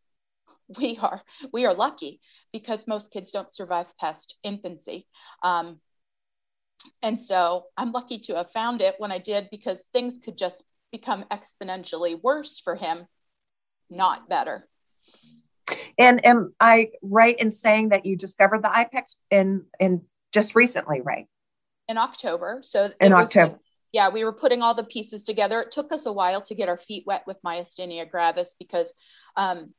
we 0.79 0.97
are 1.01 1.21
we 1.53 1.65
are 1.65 1.73
lucky 1.73 2.19
because 2.51 2.87
most 2.87 3.11
kids 3.11 3.31
don't 3.31 3.53
survive 3.53 3.95
past 3.97 4.35
infancy. 4.43 5.07
Um, 5.43 5.79
and 7.01 7.19
so 7.19 7.65
i'm 7.75 7.91
lucky 7.91 8.19
to 8.19 8.35
have 8.35 8.51
found 8.51 8.81
it 8.81 8.95
when 8.99 9.11
i 9.11 9.17
did 9.17 9.49
because 9.49 9.85
things 9.93 10.19
could 10.23 10.37
just 10.37 10.63
become 10.91 11.25
exponentially 11.31 12.21
worse 12.21 12.59
for 12.59 12.75
him 12.75 13.05
not 13.89 14.29
better. 14.29 14.67
And 15.97 16.25
am 16.25 16.53
i 16.59 16.91
right 17.01 17.37
in 17.37 17.51
saying 17.51 17.89
that 17.89 18.05
you 18.05 18.15
discovered 18.15 18.63
the 18.63 18.69
ipex 18.69 19.15
in 19.31 19.65
in 19.79 20.01
just 20.31 20.55
recently 20.55 21.01
right? 21.01 21.25
In 21.87 21.97
october. 21.97 22.59
So 22.63 22.91
in 23.01 23.13
october 23.13 23.53
like, 23.53 23.61
yeah, 23.93 24.09
we 24.09 24.23
were 24.23 24.33
putting 24.33 24.61
all 24.61 24.73
the 24.73 24.83
pieces 24.83 25.23
together. 25.23 25.61
It 25.61 25.71
took 25.71 25.91
us 25.91 26.05
a 26.05 26.11
while 26.11 26.41
to 26.41 26.55
get 26.55 26.69
our 26.69 26.77
feet 26.77 27.03
wet 27.07 27.23
with 27.25 27.41
myasthenia 27.41 28.09
gravis 28.09 28.53
because, 28.59 28.93
um, 29.35 29.73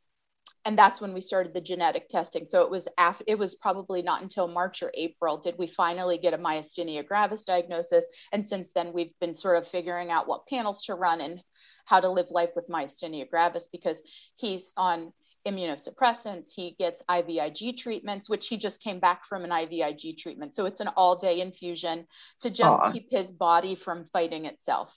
and 0.65 0.79
that's 0.79 1.01
when 1.01 1.15
we 1.15 1.21
started 1.21 1.55
the 1.55 1.61
genetic 1.61 2.09
testing. 2.09 2.45
So 2.45 2.63
it 2.63 2.71
was 2.71 2.89
after, 2.99 3.25
it 3.27 3.39
was 3.39 3.55
probably 3.55 4.03
not 4.03 4.23
until 4.23 4.49
March 4.49 4.83
or 4.83 4.91
April 4.95 5.37
did 5.37 5.55
we 5.59 5.67
finally 5.67 6.19
get 6.19 6.35
a 6.35 6.39
myasthenia 6.39 7.07
gravis 7.07 7.45
diagnosis. 7.45 8.07
And 8.33 8.47
since 8.47 8.73
then, 8.73 8.93
we've 8.93 9.13
been 9.21 9.35
sort 9.35 9.57
of 9.57 9.67
figuring 9.67 10.11
out 10.11 10.29
what 10.29 10.47
panels 10.47 10.85
to 10.85 10.95
run 10.95 11.21
and 11.21 11.41
how 11.85 12.01
to 12.01 12.09
live 12.09 12.31
life 12.31 12.51
with 12.55 12.69
myasthenia 12.69 13.29
gravis 13.31 13.69
because 13.71 14.03
he's 14.37 14.75
on 14.77 15.13
immunosuppressants, 15.47 16.51
he 16.55 16.75
gets 16.79 17.03
IVIG 17.09 17.77
treatments, 17.77 18.29
which 18.29 18.49
he 18.49 18.57
just 18.57 18.83
came 18.83 19.01
back 19.01 19.25
from 19.25 19.45
an 19.45 19.51
IVIG 19.51 20.19
treatment. 20.19 20.55
So 20.55 20.67
it's 20.67 20.81
an 20.81 20.89
all 20.89 21.17
day 21.17 21.41
infusion 21.41 22.07
to 22.41 22.51
just 22.51 22.83
Aww. 22.83 22.93
keep 22.93 23.09
his 23.11 23.33
body 23.33 23.75
from 23.75 24.07
fighting 24.13 24.45
itself. 24.45 24.95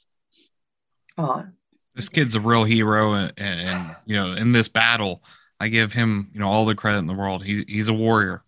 Aww. 1.17 1.51
This 1.95 2.09
kid's 2.09 2.35
a 2.35 2.41
real 2.41 2.63
hero. 2.63 3.13
And, 3.13 3.33
and, 3.37 3.95
you 4.05 4.15
know, 4.15 4.33
in 4.33 4.51
this 4.51 4.67
battle, 4.67 5.23
I 5.61 5.67
give 5.67 5.93
him, 5.93 6.31
you 6.33 6.39
know, 6.39 6.47
all 6.47 6.65
the 6.65 6.73
credit 6.73 6.97
in 6.97 7.05
the 7.05 7.13
world. 7.13 7.43
He, 7.43 7.63
he's 7.67 7.87
a 7.87 7.93
warrior. 7.93 8.43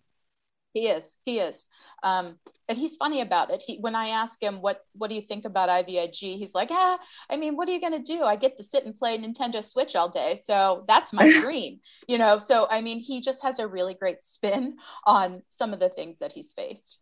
He 0.72 0.88
is. 0.88 1.16
He 1.24 1.38
is. 1.38 1.64
Um, 2.02 2.40
and 2.68 2.76
he's 2.76 2.96
funny 2.96 3.20
about 3.20 3.52
it. 3.52 3.62
He, 3.64 3.76
when 3.76 3.94
I 3.94 4.08
ask 4.08 4.42
him 4.42 4.60
what 4.60 4.84
what 4.94 5.10
do 5.10 5.14
you 5.14 5.22
think 5.22 5.44
about 5.44 5.68
IVIG, 5.68 6.36
he's 6.36 6.56
like, 6.56 6.70
ah, 6.72 6.98
I 7.30 7.36
mean, 7.36 7.56
what 7.56 7.68
are 7.68 7.72
you 7.72 7.80
gonna 7.80 8.02
do? 8.02 8.24
I 8.24 8.34
get 8.34 8.56
to 8.56 8.64
sit 8.64 8.84
and 8.84 8.96
play 8.96 9.16
Nintendo 9.16 9.64
Switch 9.64 9.94
all 9.94 10.08
day, 10.08 10.34
so 10.34 10.84
that's 10.88 11.12
my 11.12 11.30
dream, 11.40 11.78
you 12.08 12.18
know. 12.18 12.38
So 12.38 12.66
I 12.68 12.80
mean, 12.80 12.98
he 12.98 13.20
just 13.20 13.44
has 13.44 13.60
a 13.60 13.68
really 13.68 13.94
great 13.94 14.24
spin 14.24 14.76
on 15.06 15.42
some 15.50 15.72
of 15.72 15.78
the 15.78 15.90
things 15.90 16.18
that 16.18 16.32
he's 16.32 16.50
faced. 16.50 16.98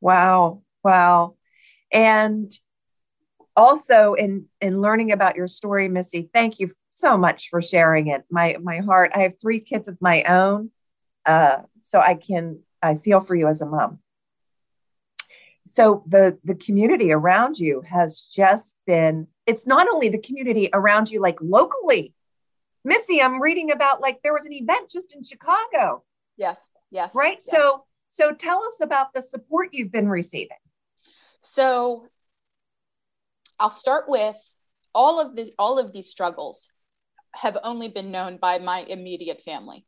Wow, 0.00 0.62
wow, 0.82 1.34
and 1.92 2.50
also 3.54 4.14
in 4.14 4.46
in 4.62 4.80
learning 4.80 5.12
about 5.12 5.36
your 5.36 5.48
story, 5.48 5.88
Missy, 5.88 6.30
thank 6.32 6.60
you 6.60 6.72
so 6.94 7.16
much 7.16 7.48
for 7.50 7.60
sharing 7.60 8.08
it. 8.08 8.24
My 8.30 8.56
my 8.62 8.78
heart. 8.78 9.12
I 9.14 9.20
have 9.20 9.34
three 9.40 9.60
kids 9.60 9.88
of 9.88 10.00
my 10.00 10.22
own, 10.24 10.70
uh, 11.26 11.58
so 11.84 12.00
I 12.00 12.14
can 12.14 12.60
I 12.82 12.96
feel 12.96 13.20
for 13.20 13.34
you 13.34 13.48
as 13.48 13.60
a 13.60 13.66
mom 13.66 13.98
so 15.66 16.04
the 16.06 16.38
the 16.44 16.54
community 16.54 17.12
around 17.12 17.58
you 17.58 17.82
has 17.82 18.20
just 18.20 18.76
been 18.86 19.26
it's 19.46 19.66
not 19.66 19.88
only 19.88 20.08
the 20.08 20.18
community 20.18 20.68
around 20.72 21.10
you 21.10 21.20
like 21.20 21.38
locally 21.40 22.14
missy 22.84 23.20
i'm 23.22 23.40
reading 23.40 23.70
about 23.70 24.00
like 24.00 24.22
there 24.22 24.34
was 24.34 24.44
an 24.44 24.52
event 24.52 24.90
just 24.90 25.14
in 25.14 25.22
chicago 25.22 26.02
yes 26.36 26.68
yes 26.90 27.10
right 27.14 27.38
yes. 27.38 27.46
so 27.50 27.84
so 28.10 28.32
tell 28.32 28.62
us 28.64 28.74
about 28.80 29.12
the 29.14 29.22
support 29.22 29.68
you've 29.72 29.92
been 29.92 30.08
receiving 30.08 30.56
so 31.42 32.06
i'll 33.58 33.70
start 33.70 34.04
with 34.08 34.36
all 34.94 35.18
of 35.18 35.34
the 35.34 35.52
all 35.58 35.78
of 35.78 35.92
these 35.92 36.08
struggles 36.10 36.68
have 37.34 37.58
only 37.64 37.88
been 37.88 38.10
known 38.10 38.36
by 38.36 38.58
my 38.58 38.80
immediate 38.88 39.42
family 39.42 39.84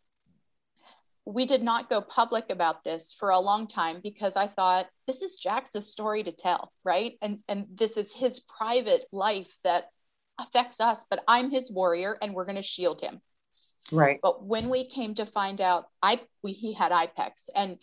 we 1.26 1.44
did 1.44 1.62
not 1.62 1.90
go 1.90 2.00
public 2.00 2.50
about 2.50 2.84
this 2.84 3.14
for 3.18 3.30
a 3.30 3.38
long 3.38 3.66
time 3.66 3.98
because 4.00 4.36
I 4.36 4.46
thought 4.46 4.86
this 5.08 5.22
is 5.22 5.36
Jack's 5.36 5.72
story 5.84 6.22
to 6.22 6.30
tell, 6.30 6.72
right? 6.84 7.18
And 7.20 7.40
and 7.48 7.66
this 7.74 7.96
is 7.96 8.12
his 8.12 8.40
private 8.40 9.04
life 9.10 9.52
that 9.64 9.90
affects 10.38 10.80
us, 10.80 11.04
but 11.10 11.24
I'm 11.26 11.50
his 11.50 11.70
warrior 11.70 12.16
and 12.22 12.32
we're 12.32 12.44
going 12.44 12.56
to 12.56 12.62
shield 12.62 13.00
him. 13.00 13.20
Right. 13.90 14.20
But 14.22 14.44
when 14.44 14.70
we 14.70 14.88
came 14.88 15.16
to 15.16 15.26
find 15.26 15.60
out 15.60 15.86
I 16.00 16.20
we, 16.42 16.52
he 16.52 16.72
had 16.72 16.92
IPEX 16.92 17.48
and 17.56 17.78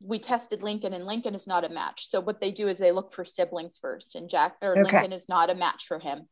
we 0.00 0.18
tested 0.18 0.62
Lincoln 0.62 0.94
and 0.94 1.04
Lincoln 1.04 1.34
is 1.34 1.46
not 1.46 1.64
a 1.64 1.68
match. 1.68 2.08
So 2.08 2.20
what 2.20 2.40
they 2.40 2.50
do 2.50 2.68
is 2.68 2.78
they 2.78 2.92
look 2.92 3.12
for 3.12 3.26
siblings 3.26 3.76
first 3.78 4.14
and 4.14 4.30
Jack 4.30 4.56
or 4.62 4.72
okay. 4.72 4.82
Lincoln 4.84 5.12
is 5.12 5.28
not 5.28 5.50
a 5.50 5.54
match 5.54 5.84
for 5.86 5.98
him. 5.98 6.26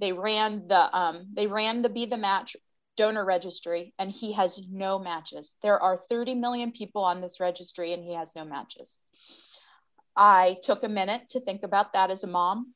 They 0.00 0.12
ran 0.12 0.66
the 0.66 0.96
um 0.96 1.26
they 1.34 1.46
ran 1.46 1.82
the 1.82 1.88
be 1.88 2.06
the 2.06 2.16
match 2.16 2.56
donor 2.96 3.24
registry 3.24 3.94
and 3.98 4.10
he 4.10 4.32
has 4.32 4.60
no 4.70 4.98
matches. 4.98 5.56
There 5.62 5.82
are 5.82 5.96
30 5.96 6.34
million 6.34 6.72
people 6.72 7.04
on 7.04 7.20
this 7.20 7.40
registry 7.40 7.92
and 7.92 8.04
he 8.04 8.14
has 8.14 8.34
no 8.36 8.44
matches. 8.44 8.98
I 10.16 10.56
took 10.62 10.82
a 10.82 10.88
minute 10.88 11.30
to 11.30 11.40
think 11.40 11.62
about 11.62 11.94
that 11.94 12.10
as 12.10 12.24
a 12.24 12.26
mom. 12.26 12.74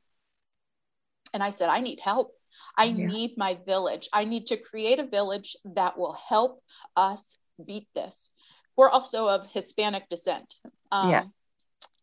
And 1.35 1.43
I 1.43 1.51
said, 1.51 1.69
I 1.69 1.81
need 1.81 2.01
help. 2.01 2.33
I 2.77 2.85
yeah. 2.85 3.07
need 3.07 3.37
my 3.37 3.59
village. 3.67 4.09
I 4.13 4.25
need 4.25 4.47
to 4.47 4.57
create 4.57 4.99
a 4.99 5.07
village 5.07 5.57
that 5.75 5.99
will 5.99 6.17
help 6.29 6.63
us 6.97 7.37
beat 7.63 7.89
this. 7.95 8.31
We're 8.77 8.89
also 8.89 9.29
of 9.29 9.47
Hispanic 9.53 10.09
descent. 10.09 10.55
Um, 10.91 11.11
yes. 11.11 11.45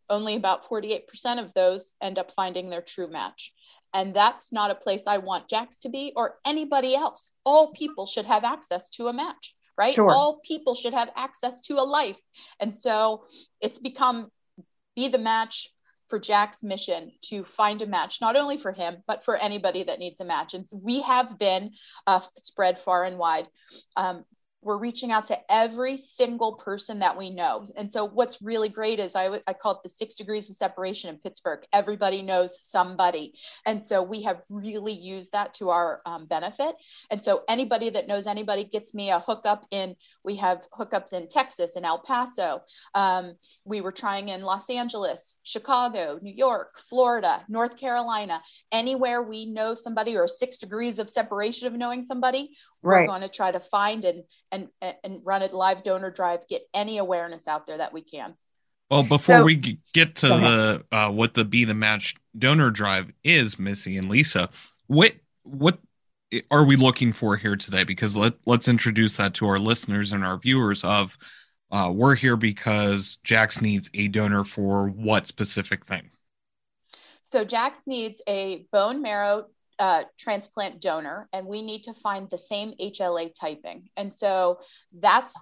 Only 0.10 0.36
about 0.36 0.70
48% 0.70 1.40
of 1.40 1.54
those 1.54 1.94
end 2.02 2.20
up 2.20 2.34
finding 2.36 2.70
their 2.70 2.82
true 2.82 3.10
match. 3.10 3.54
And 3.94 4.14
that's 4.14 4.52
not 4.52 4.72
a 4.72 4.76
place 4.76 5.04
I 5.08 5.18
want 5.18 5.50
Jax 5.50 5.80
to 5.80 5.90
be 5.90 6.14
or 6.16 6.38
anybody 6.46 6.96
else. 6.96 7.30
All 7.46 7.74
people 7.74 8.06
should 8.06 8.26
have 8.26 8.44
access 8.44 8.90
to 8.92 9.08
a 9.08 9.14
match, 9.14 9.54
right? 9.78 9.94
Sure. 9.94 10.10
All 10.10 10.40
people 10.46 10.76
should 10.76 10.94
have 10.94 11.10
access 11.16 11.62
to 11.62 11.76
a 11.76 11.84
life. 11.84 12.18
And 12.60 12.74
so 12.74 13.26
it's 13.60 13.80
become 13.80 14.32
be 14.96 15.08
the 15.08 15.18
match 15.18 15.70
for 16.10 16.20
Jax 16.20 16.62
mission 16.62 17.14
to 17.22 17.44
find 17.46 17.82
a 17.82 17.86
match, 17.86 18.20
not 18.20 18.36
only 18.36 18.58
for 18.58 18.74
him, 18.74 18.98
but 19.08 19.24
for 19.24 19.38
anybody 19.38 19.84
that 19.84 20.00
needs 20.00 20.20
a 20.20 20.26
match. 20.26 20.54
And 20.54 20.68
we 20.74 21.02
have 21.02 21.40
been 21.40 21.72
uh, 22.06 22.20
spread 22.38 22.78
far 22.78 23.06
and 23.06 23.18
wide. 23.18 23.48
Um, 23.96 24.26
we're 24.62 24.78
reaching 24.78 25.12
out 25.12 25.26
to 25.26 25.38
every 25.52 25.98
single 25.98 26.54
person 26.54 27.00
that 27.00 27.18
we 27.18 27.30
know. 27.30 27.66
And 27.76 27.92
so 27.92 28.06
what's 28.06 28.42
really 28.42 28.70
great 28.70 29.00
is 29.00 29.16
I, 29.16 29.42
I 29.48 29.54
call 29.54 29.74
it 29.74 29.84
the 29.84 29.90
six 29.90 30.16
degrees 30.16 30.50
of 30.50 30.56
separation 30.56 31.10
in 31.10 31.18
Pittsburgh. 31.18 31.66
Everybody 31.74 32.22
knows 32.22 32.60
somebody. 32.62 33.34
And 33.66 33.84
so 33.84 34.04
we 34.04 34.22
have 34.24 34.44
really 34.50 34.94
used 34.94 35.32
that 35.32 35.54
to 35.56 35.70
our 35.70 36.02
um, 36.06 36.26
benefit. 36.26 36.76
And 37.10 37.24
so 37.24 37.42
anybody 37.48 37.90
that 37.90 38.08
knows 38.08 38.28
anybody 38.28 38.64
gets 38.64 38.94
me 38.94 39.10
a 39.10 39.20
hookup 39.20 39.66
in, 39.72 39.96
we 40.24 40.36
have 40.36 40.62
hookups 40.72 41.14
in 41.14 41.28
Texas 41.28 41.76
and 41.76 41.86
El 41.86 42.00
Paso. 42.00 42.62
Um, 42.94 43.34
we 43.66 43.82
were 43.82 43.92
trying 43.92 44.30
in 44.30 44.44
Los 44.44 44.70
Angeles, 44.70 45.38
Chicago, 45.44 46.20
New 46.22 46.34
York, 46.34 46.80
Florida, 46.90 47.44
North 47.50 47.78
Carolina, 47.78 48.42
anywhere 48.72 49.24
we 49.24 49.46
know 49.46 49.74
somebody 49.74 50.16
or 50.16 50.28
six 50.28 50.58
degrees 50.58 51.00
of 51.00 51.10
separation 51.10 51.68
of 51.68 51.74
knowing 51.74 52.04
somebody, 52.04 52.56
right. 52.82 53.02
we're 53.02 53.08
going 53.08 53.22
to 53.22 53.30
try 53.30 53.52
to 53.52 53.60
find 53.60 54.06
and 54.06 54.24
and 54.52 54.70
and 54.82 55.22
run 55.24 55.42
a 55.42 55.48
live 55.48 55.84
donor 55.84 56.12
drive 56.12 56.48
get 56.48 56.64
any 56.74 56.98
awareness 56.98 57.48
out 57.48 57.66
there 57.66 57.78
that 57.78 57.94
we 57.94 58.02
can. 58.02 58.36
Well 58.90 59.04
before 59.04 59.40
so, 59.40 59.44
we 59.44 59.80
get 59.94 60.16
to 60.18 60.28
the 60.28 60.86
uh, 60.92 61.10
what 61.10 61.34
the 61.34 61.46
be 61.46 61.66
the 61.66 61.74
match 61.74 62.16
donor 62.38 62.72
drive 62.72 63.12
is 63.24 63.58
missy 63.58 63.98
and 63.98 64.10
lisa 64.10 64.50
what 64.88 65.14
what 65.44 65.80
are 66.50 66.64
we 66.64 66.76
looking 66.76 67.14
for 67.14 67.36
here 67.36 67.56
today? 67.56 67.84
Because 67.84 68.16
let, 68.16 68.34
let's 68.46 68.68
introduce 68.68 69.18
that 69.18 69.34
to 69.36 69.48
our 69.48 69.60
listeners 69.60 70.14
and 70.14 70.24
our 70.24 70.38
viewers 70.38 70.84
of 70.84 71.18
uh, 71.72 71.92
we're 71.94 72.16
here 72.16 72.36
because 72.36 73.18
jax 73.24 73.62
needs 73.62 73.90
a 73.94 74.08
donor 74.08 74.44
for 74.44 74.88
what 74.88 75.28
specific 75.28 75.86
thing? 75.86 76.12
So 77.24 77.46
jax 77.46 77.82
needs 77.86 78.22
a 78.28 78.66
bone 78.72 79.02
marrow 79.02 79.48
uh, 79.82 80.04
transplant 80.20 80.80
donor 80.80 81.28
and 81.34 81.48
we 81.48 81.64
need 81.64 81.82
to 81.82 81.94
find 81.96 82.30
the 82.30 82.38
same 82.38 82.72
HLA 82.80 83.34
typing. 83.34 83.90
And 83.98 84.14
so 84.14 84.60
that's 85.00 85.34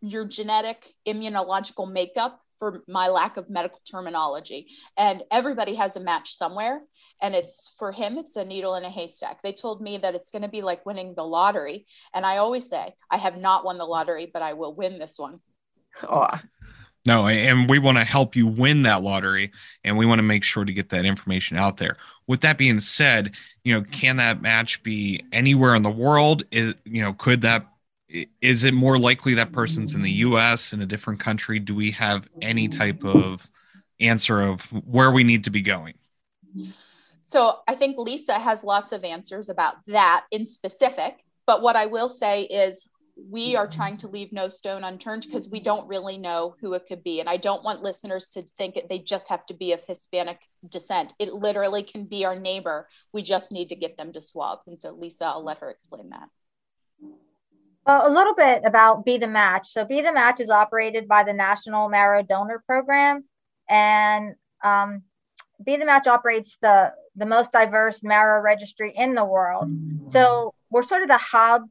your 0.00 0.24
genetic 0.24 0.94
immunological 1.06 1.92
makeup 1.92 2.40
for 2.58 2.82
my 2.88 3.08
lack 3.08 3.36
of 3.36 3.50
medical 3.50 3.80
terminology. 3.90 4.68
And 4.96 5.22
everybody 5.30 5.74
has 5.74 5.96
a 5.96 6.00
match 6.00 6.34
somewhere. 6.34 6.80
And 7.20 7.34
it's 7.34 7.72
for 7.78 7.92
him, 7.92 8.16
it's 8.16 8.36
a 8.36 8.44
needle 8.46 8.76
in 8.76 8.84
a 8.84 8.90
haystack. 8.90 9.42
They 9.42 9.52
told 9.52 9.82
me 9.82 9.98
that 9.98 10.14
it's 10.14 10.30
going 10.30 10.42
to 10.42 10.48
be 10.48 10.62
like 10.62 10.86
winning 10.86 11.12
the 11.14 11.24
lottery. 11.24 11.84
And 12.14 12.24
I 12.24 12.38
always 12.38 12.70
say, 12.70 12.94
I 13.10 13.18
have 13.18 13.36
not 13.36 13.62
won 13.62 13.76
the 13.76 13.84
lottery, 13.84 14.30
but 14.32 14.40
I 14.40 14.54
will 14.54 14.74
win 14.74 14.98
this 14.98 15.18
one. 15.18 15.40
Oh, 16.08 16.30
no, 17.04 17.26
and 17.26 17.68
we 17.68 17.78
want 17.78 17.98
to 17.98 18.04
help 18.04 18.36
you 18.36 18.46
win 18.46 18.82
that 18.82 19.02
lottery, 19.02 19.50
and 19.82 19.96
we 19.96 20.06
want 20.06 20.20
to 20.20 20.24
make 20.24 20.44
sure 20.44 20.64
to 20.64 20.72
get 20.72 20.90
that 20.90 21.04
information 21.04 21.56
out 21.56 21.76
there. 21.76 21.96
With 22.28 22.42
that 22.42 22.58
being 22.58 22.78
said, 22.80 23.32
you 23.64 23.74
know, 23.74 23.82
can 23.90 24.16
that 24.16 24.40
match 24.40 24.82
be 24.82 25.24
anywhere 25.32 25.74
in 25.74 25.82
the 25.82 25.90
world? 25.90 26.44
Is 26.52 26.74
you 26.84 27.02
know, 27.02 27.12
could 27.12 27.42
that 27.42 27.66
is 28.40 28.64
it 28.64 28.74
more 28.74 28.98
likely 28.98 29.34
that 29.34 29.52
person's 29.52 29.94
in 29.94 30.02
the 30.02 30.10
U.S. 30.10 30.72
in 30.72 30.82
a 30.82 30.86
different 30.86 31.18
country? 31.18 31.58
Do 31.58 31.74
we 31.74 31.90
have 31.92 32.28
any 32.40 32.68
type 32.68 33.04
of 33.04 33.48
answer 34.00 34.40
of 34.40 34.62
where 34.84 35.10
we 35.10 35.24
need 35.24 35.44
to 35.44 35.50
be 35.50 35.62
going? 35.62 35.94
So 37.24 37.60
I 37.66 37.74
think 37.74 37.96
Lisa 37.98 38.34
has 38.34 38.62
lots 38.62 38.92
of 38.92 39.04
answers 39.04 39.48
about 39.48 39.76
that 39.86 40.26
in 40.30 40.44
specific. 40.44 41.24
But 41.46 41.62
what 41.62 41.76
I 41.76 41.86
will 41.86 42.08
say 42.08 42.42
is 42.42 42.86
we 43.30 43.56
are 43.56 43.66
mm-hmm. 43.66 43.76
trying 43.76 43.96
to 43.98 44.08
leave 44.08 44.32
no 44.32 44.48
stone 44.48 44.84
unturned 44.84 45.22
because 45.22 45.48
we 45.48 45.58
mm-hmm. 45.58 45.64
don't 45.64 45.88
really 45.88 46.18
know 46.18 46.54
who 46.60 46.74
it 46.74 46.86
could 46.86 47.02
be. 47.02 47.20
And 47.20 47.28
I 47.28 47.36
don't 47.36 47.64
want 47.64 47.82
listeners 47.82 48.28
to 48.30 48.42
think 48.56 48.76
it, 48.76 48.88
they 48.88 48.98
just 48.98 49.28
have 49.28 49.46
to 49.46 49.54
be 49.54 49.72
of 49.72 49.82
Hispanic 49.86 50.40
descent. 50.68 51.12
It 51.18 51.32
literally 51.32 51.82
can 51.82 52.06
be 52.06 52.24
our 52.24 52.38
neighbor. 52.38 52.88
We 53.12 53.22
just 53.22 53.52
need 53.52 53.68
to 53.68 53.76
get 53.76 53.96
them 53.96 54.12
to 54.12 54.20
swab. 54.20 54.60
And 54.66 54.78
so, 54.78 54.92
Lisa, 54.92 55.26
I'll 55.26 55.44
let 55.44 55.58
her 55.58 55.70
explain 55.70 56.10
that. 56.10 56.28
Well, 57.86 58.06
a 58.06 58.12
little 58.12 58.34
bit 58.34 58.62
about 58.64 59.04
Be 59.04 59.18
the 59.18 59.26
Match. 59.26 59.72
So, 59.72 59.84
Be 59.84 60.02
the 60.02 60.12
Match 60.12 60.40
is 60.40 60.50
operated 60.50 61.08
by 61.08 61.24
the 61.24 61.32
National 61.32 61.88
Marrow 61.88 62.22
Donor 62.22 62.62
Program, 62.66 63.24
and 63.68 64.34
um, 64.62 65.02
Be 65.64 65.76
the 65.76 65.84
Match 65.84 66.06
operates 66.06 66.56
the 66.62 66.92
the 67.16 67.26
most 67.26 67.52
diverse 67.52 68.02
marrow 68.02 68.40
registry 68.40 68.92
in 68.96 69.14
the 69.14 69.24
world. 69.24 69.68
Mm-hmm. 69.68 70.10
So, 70.10 70.54
we're 70.70 70.84
sort 70.84 71.02
of 71.02 71.08
the 71.08 71.18
hub 71.18 71.62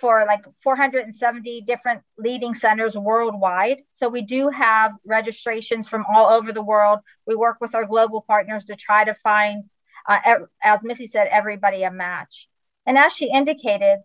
for 0.00 0.24
like 0.26 0.44
470 0.62 1.62
different 1.62 2.02
leading 2.18 2.54
centers 2.54 2.96
worldwide. 2.96 3.82
So 3.92 4.08
we 4.08 4.22
do 4.22 4.48
have 4.48 4.92
registrations 5.04 5.88
from 5.88 6.04
all 6.12 6.28
over 6.30 6.52
the 6.52 6.62
world. 6.62 7.00
We 7.26 7.36
work 7.36 7.58
with 7.60 7.74
our 7.74 7.84
global 7.84 8.22
partners 8.22 8.64
to 8.66 8.76
try 8.76 9.04
to 9.04 9.14
find, 9.14 9.64
uh, 10.08 10.18
as 10.62 10.82
Missy 10.82 11.06
said, 11.06 11.28
everybody 11.30 11.82
a 11.82 11.90
match. 11.90 12.48
And 12.86 12.96
as 12.96 13.12
she 13.12 13.30
indicated, 13.30 13.98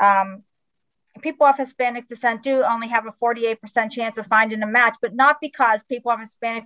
um, 0.00 0.42
people 1.20 1.46
of 1.46 1.58
Hispanic 1.58 2.08
descent 2.08 2.42
do 2.42 2.62
only 2.62 2.88
have 2.88 3.06
a 3.06 3.12
48% 3.22 3.90
chance 3.90 4.16
of 4.18 4.26
finding 4.26 4.62
a 4.62 4.66
match, 4.66 4.96
but 5.02 5.14
not 5.14 5.36
because 5.40 5.82
people 5.84 6.10
of 6.10 6.20
Hispanic 6.20 6.64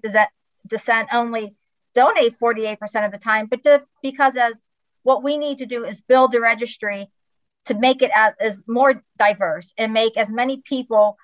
descent 0.67 1.09
only 1.13 1.57
donate 1.95 2.39
48% 2.39 2.79
of 3.05 3.11
the 3.11 3.19
time, 3.19 3.47
but 3.47 3.65
to, 3.65 3.83
because 4.03 4.37
as 4.37 4.55
what 5.03 5.23
we 5.23 5.37
need 5.37 5.59
to 5.59 5.67
do 5.67 5.85
is 5.85 6.01
build 6.01 6.35
a 6.35 6.41
registry 6.41 7.09
to 7.67 7.75
make 7.75 8.03
it 8.03 8.11
as, 8.15 8.35
as 8.41 8.63
more 8.67 9.03
diverse 9.19 9.73
and 9.77 9.93
make 9.93 10.17
as 10.17 10.31
many 10.31 10.63
people 10.65 11.17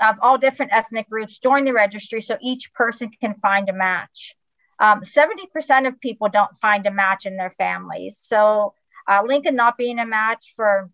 of 0.00 0.16
all 0.20 0.38
different 0.38 0.72
ethnic 0.72 1.08
groups 1.08 1.38
join 1.38 1.64
the 1.64 1.72
registry 1.72 2.20
so 2.20 2.36
each 2.40 2.72
person 2.74 3.10
can 3.20 3.34
find 3.34 3.68
a 3.68 3.72
match. 3.72 4.34
Um, 4.78 5.02
70% 5.02 5.86
of 5.86 6.00
people 6.00 6.28
don't 6.28 6.54
find 6.56 6.86
a 6.86 6.90
match 6.90 7.24
in 7.24 7.36
their 7.36 7.50
families. 7.50 8.18
So 8.20 8.74
uh, 9.08 9.22
Lincoln 9.24 9.56
not 9.56 9.76
being 9.76 9.98
a 9.98 10.06
match 10.06 10.52
for 10.56 10.90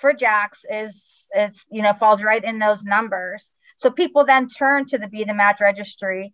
for 0.00 0.12
Jax 0.12 0.64
is 0.70 1.26
is 1.36 1.64
you 1.70 1.82
know 1.82 1.92
falls 1.92 2.22
right 2.22 2.42
in 2.42 2.58
those 2.58 2.82
numbers. 2.82 3.48
So 3.76 3.90
people 3.90 4.24
then 4.24 4.48
turn 4.48 4.86
to 4.86 4.98
the 4.98 5.08
Be 5.08 5.24
the 5.24 5.34
Match 5.34 5.60
registry 5.60 6.32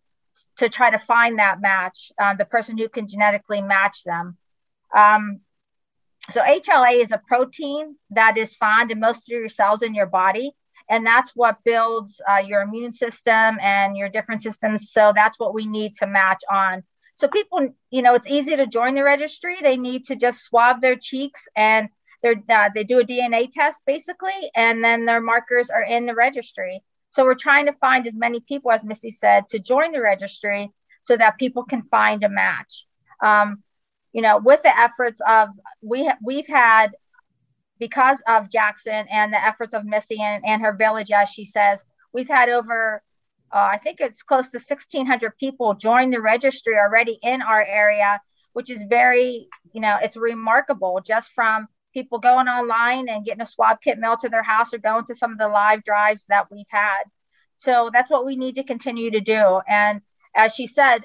to 0.58 0.68
try 0.68 0.90
to 0.90 0.98
find 0.98 1.38
that 1.38 1.60
match, 1.60 2.12
uh, 2.20 2.34
the 2.34 2.44
person 2.44 2.76
who 2.76 2.88
can 2.88 3.06
genetically 3.06 3.62
match 3.62 4.04
them. 4.04 4.36
Um, 4.94 5.40
so 6.28 6.42
HLA 6.42 7.02
is 7.02 7.12
a 7.12 7.22
protein 7.26 7.96
that 8.10 8.36
is 8.36 8.54
found 8.54 8.90
in 8.90 9.00
most 9.00 9.30
of 9.30 9.38
your 9.38 9.48
cells 9.48 9.82
in 9.82 9.94
your 9.94 10.06
body. 10.06 10.52
And 10.88 11.06
that's 11.06 11.32
what 11.34 11.58
builds 11.64 12.20
uh, 12.28 12.38
your 12.38 12.62
immune 12.62 12.92
system 12.92 13.58
and 13.60 13.96
your 13.96 14.08
different 14.08 14.42
systems. 14.42 14.90
So 14.90 15.12
that's 15.14 15.38
what 15.38 15.54
we 15.54 15.64
need 15.64 15.94
to 15.96 16.06
match 16.06 16.42
on. 16.50 16.82
So 17.14 17.28
people, 17.28 17.68
you 17.90 18.02
know, 18.02 18.14
it's 18.14 18.28
easy 18.28 18.56
to 18.56 18.66
join 18.66 18.94
the 18.94 19.04
registry. 19.04 19.56
They 19.62 19.76
need 19.76 20.06
to 20.06 20.16
just 20.16 20.42
swab 20.42 20.80
their 20.80 20.96
cheeks 20.96 21.46
and 21.56 21.88
uh, 22.24 22.70
they 22.74 22.84
do 22.84 23.00
a 23.00 23.04
DNA 23.04 23.50
test 23.52 23.80
basically, 23.86 24.50
and 24.54 24.84
then 24.84 25.06
their 25.06 25.20
markers 25.20 25.70
are 25.70 25.82
in 25.82 26.06
the 26.06 26.14
registry. 26.14 26.82
So 27.12 27.24
we're 27.24 27.34
trying 27.34 27.66
to 27.66 27.72
find 27.72 28.06
as 28.06 28.14
many 28.14 28.40
people, 28.40 28.70
as 28.70 28.84
Missy 28.84 29.10
said, 29.10 29.48
to 29.48 29.58
join 29.58 29.92
the 29.92 30.00
registry 30.00 30.70
so 31.02 31.16
that 31.16 31.38
people 31.38 31.64
can 31.64 31.82
find 31.82 32.22
a 32.22 32.28
match. 32.28 32.86
Um, 33.22 33.62
you 34.12 34.22
know, 34.22 34.38
with 34.38 34.62
the 34.62 34.78
efforts 34.78 35.20
of 35.26 35.48
we 35.82 36.10
we've 36.24 36.46
had 36.46 36.88
because 37.78 38.18
of 38.28 38.50
Jackson 38.50 39.06
and 39.10 39.32
the 39.32 39.42
efforts 39.42 39.72
of 39.72 39.84
Missy 39.84 40.20
and, 40.20 40.44
and 40.44 40.62
her 40.62 40.72
village, 40.72 41.10
as 41.10 41.30
she 41.30 41.44
says, 41.44 41.82
we've 42.12 42.28
had 42.28 42.48
over 42.48 43.02
uh, 43.52 43.68
I 43.72 43.78
think 43.78 44.00
it's 44.00 44.22
close 44.22 44.48
to 44.50 44.58
1,600 44.58 45.36
people 45.38 45.74
join 45.74 46.10
the 46.10 46.20
registry 46.20 46.78
already 46.78 47.18
in 47.22 47.42
our 47.42 47.64
area, 47.64 48.20
which 48.52 48.70
is 48.70 48.84
very, 48.88 49.48
you 49.72 49.80
know, 49.80 49.96
it's 50.00 50.16
remarkable 50.16 51.00
just 51.04 51.32
from 51.32 51.66
people 51.92 52.18
going 52.18 52.46
online 52.46 53.08
and 53.08 53.24
getting 53.24 53.40
a 53.40 53.46
swab 53.46 53.78
kit 53.82 53.98
mailed 53.98 54.20
to 54.20 54.28
their 54.28 54.44
house 54.44 54.72
or 54.72 54.78
going 54.78 55.04
to 55.06 55.14
some 55.14 55.32
of 55.32 55.38
the 55.38 55.48
live 55.48 55.82
drives 55.82 56.24
that 56.28 56.50
we've 56.50 56.66
had. 56.68 57.02
So 57.58 57.90
that's 57.92 58.10
what 58.10 58.24
we 58.24 58.36
need 58.36 58.54
to 58.54 58.62
continue 58.62 59.10
to 59.10 59.20
do. 59.20 59.60
And 59.68 60.00
as 60.36 60.54
she 60.54 60.68
said, 60.68 61.00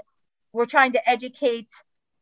we're 0.54 0.66
trying 0.66 0.94
to 0.94 1.10
educate 1.10 1.70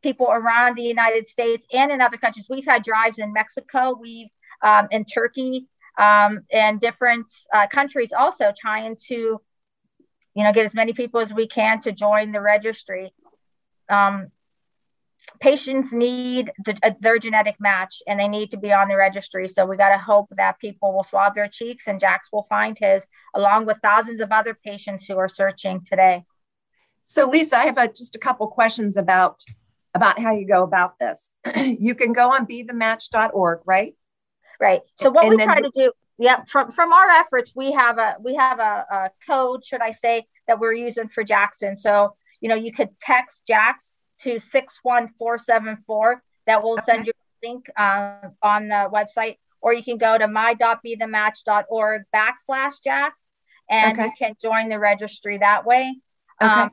people 0.03 0.27
around 0.29 0.75
the 0.75 0.83
United 0.83 1.27
States 1.27 1.65
and 1.73 1.91
in 1.91 2.01
other 2.01 2.17
countries. 2.17 2.45
We've 2.49 2.65
had 2.65 2.83
drives 2.83 3.17
in 3.17 3.33
Mexico, 3.33 3.97
we've 3.99 4.29
um, 4.61 4.87
in 4.91 5.05
Turkey, 5.05 5.67
um, 5.97 6.41
and 6.51 6.79
different 6.79 7.31
uh, 7.53 7.67
countries 7.67 8.11
also 8.17 8.51
trying 8.59 8.97
to, 9.07 9.41
you 10.35 10.43
know, 10.43 10.51
get 10.53 10.65
as 10.65 10.73
many 10.73 10.93
people 10.93 11.19
as 11.19 11.33
we 11.33 11.47
can 11.47 11.81
to 11.81 11.91
join 11.91 12.31
the 12.31 12.41
registry. 12.41 13.13
Um, 13.89 14.31
patients 15.39 15.93
need 15.93 16.51
the, 16.65 16.77
uh, 16.83 16.91
their 16.99 17.19
genetic 17.19 17.55
match 17.59 18.01
and 18.07 18.19
they 18.19 18.27
need 18.27 18.51
to 18.51 18.57
be 18.57 18.73
on 18.73 18.87
the 18.87 18.95
registry. 18.95 19.47
So 19.47 19.65
we 19.65 19.77
got 19.77 19.89
to 19.89 19.97
hope 19.97 20.27
that 20.37 20.59
people 20.59 20.93
will 20.93 21.03
swab 21.03 21.35
their 21.35 21.47
cheeks 21.47 21.87
and 21.87 21.99
Jax 21.99 22.29
will 22.31 22.45
find 22.49 22.77
his, 22.79 23.05
along 23.33 23.65
with 23.65 23.77
thousands 23.81 24.21
of 24.21 24.31
other 24.31 24.57
patients 24.65 25.05
who 25.05 25.17
are 25.17 25.29
searching 25.29 25.81
today. 25.85 26.23
So, 27.05 27.29
Lisa, 27.29 27.57
I 27.57 27.65
have 27.65 27.77
a, 27.77 27.87
just 27.87 28.15
a 28.15 28.19
couple 28.19 28.47
questions 28.47 28.97
about 28.97 29.43
about 29.93 30.19
how 30.19 30.33
you 30.33 30.47
go 30.47 30.63
about 30.63 30.97
this. 30.99 31.29
you 31.55 31.95
can 31.95 32.13
go 32.13 32.31
on 32.31 32.45
be 32.45 32.63
bethematch.org, 32.63 33.59
right? 33.65 33.95
Right. 34.59 34.81
So 34.95 35.09
what 35.09 35.25
and 35.25 35.37
we 35.37 35.43
try 35.43 35.61
to 35.61 35.71
do, 35.73 35.91
yeah, 36.17 36.43
from 36.47 36.71
from 36.71 36.93
our 36.93 37.09
efforts, 37.09 37.53
we 37.55 37.71
have 37.71 37.97
a 37.97 38.15
we 38.23 38.35
have 38.35 38.59
a, 38.59 38.85
a, 38.91 39.09
code, 39.27 39.65
should 39.65 39.81
I 39.81 39.91
say, 39.91 40.25
that 40.47 40.59
we're 40.59 40.73
using 40.73 41.07
for 41.07 41.23
Jackson. 41.23 41.75
So 41.75 42.15
you 42.39 42.49
know, 42.49 42.55
you 42.55 42.71
could 42.71 42.89
text 42.99 43.45
Jax 43.47 43.99
to 44.21 44.39
six 44.39 44.79
one 44.83 45.09
four 45.17 45.37
seven 45.37 45.77
four. 45.85 46.23
That 46.45 46.61
will 46.63 46.73
okay. 46.73 46.83
send 46.85 47.07
you 47.07 47.13
a 47.13 47.47
link 47.47 47.65
uh, 47.77 48.29
on 48.41 48.67
the 48.67 48.89
website, 48.91 49.37
or 49.61 49.73
you 49.73 49.83
can 49.83 49.97
go 49.97 50.17
to 50.17 50.27
my.bethematch.org 50.27 52.03
backslash 52.13 52.73
Jax, 52.83 53.23
and 53.69 53.97
okay. 53.97 54.05
you 54.07 54.11
can 54.17 54.35
join 54.41 54.69
the 54.69 54.79
registry 54.79 55.39
that 55.39 55.65
way. 55.65 55.95
Okay. 56.41 56.51
Um, 56.51 56.71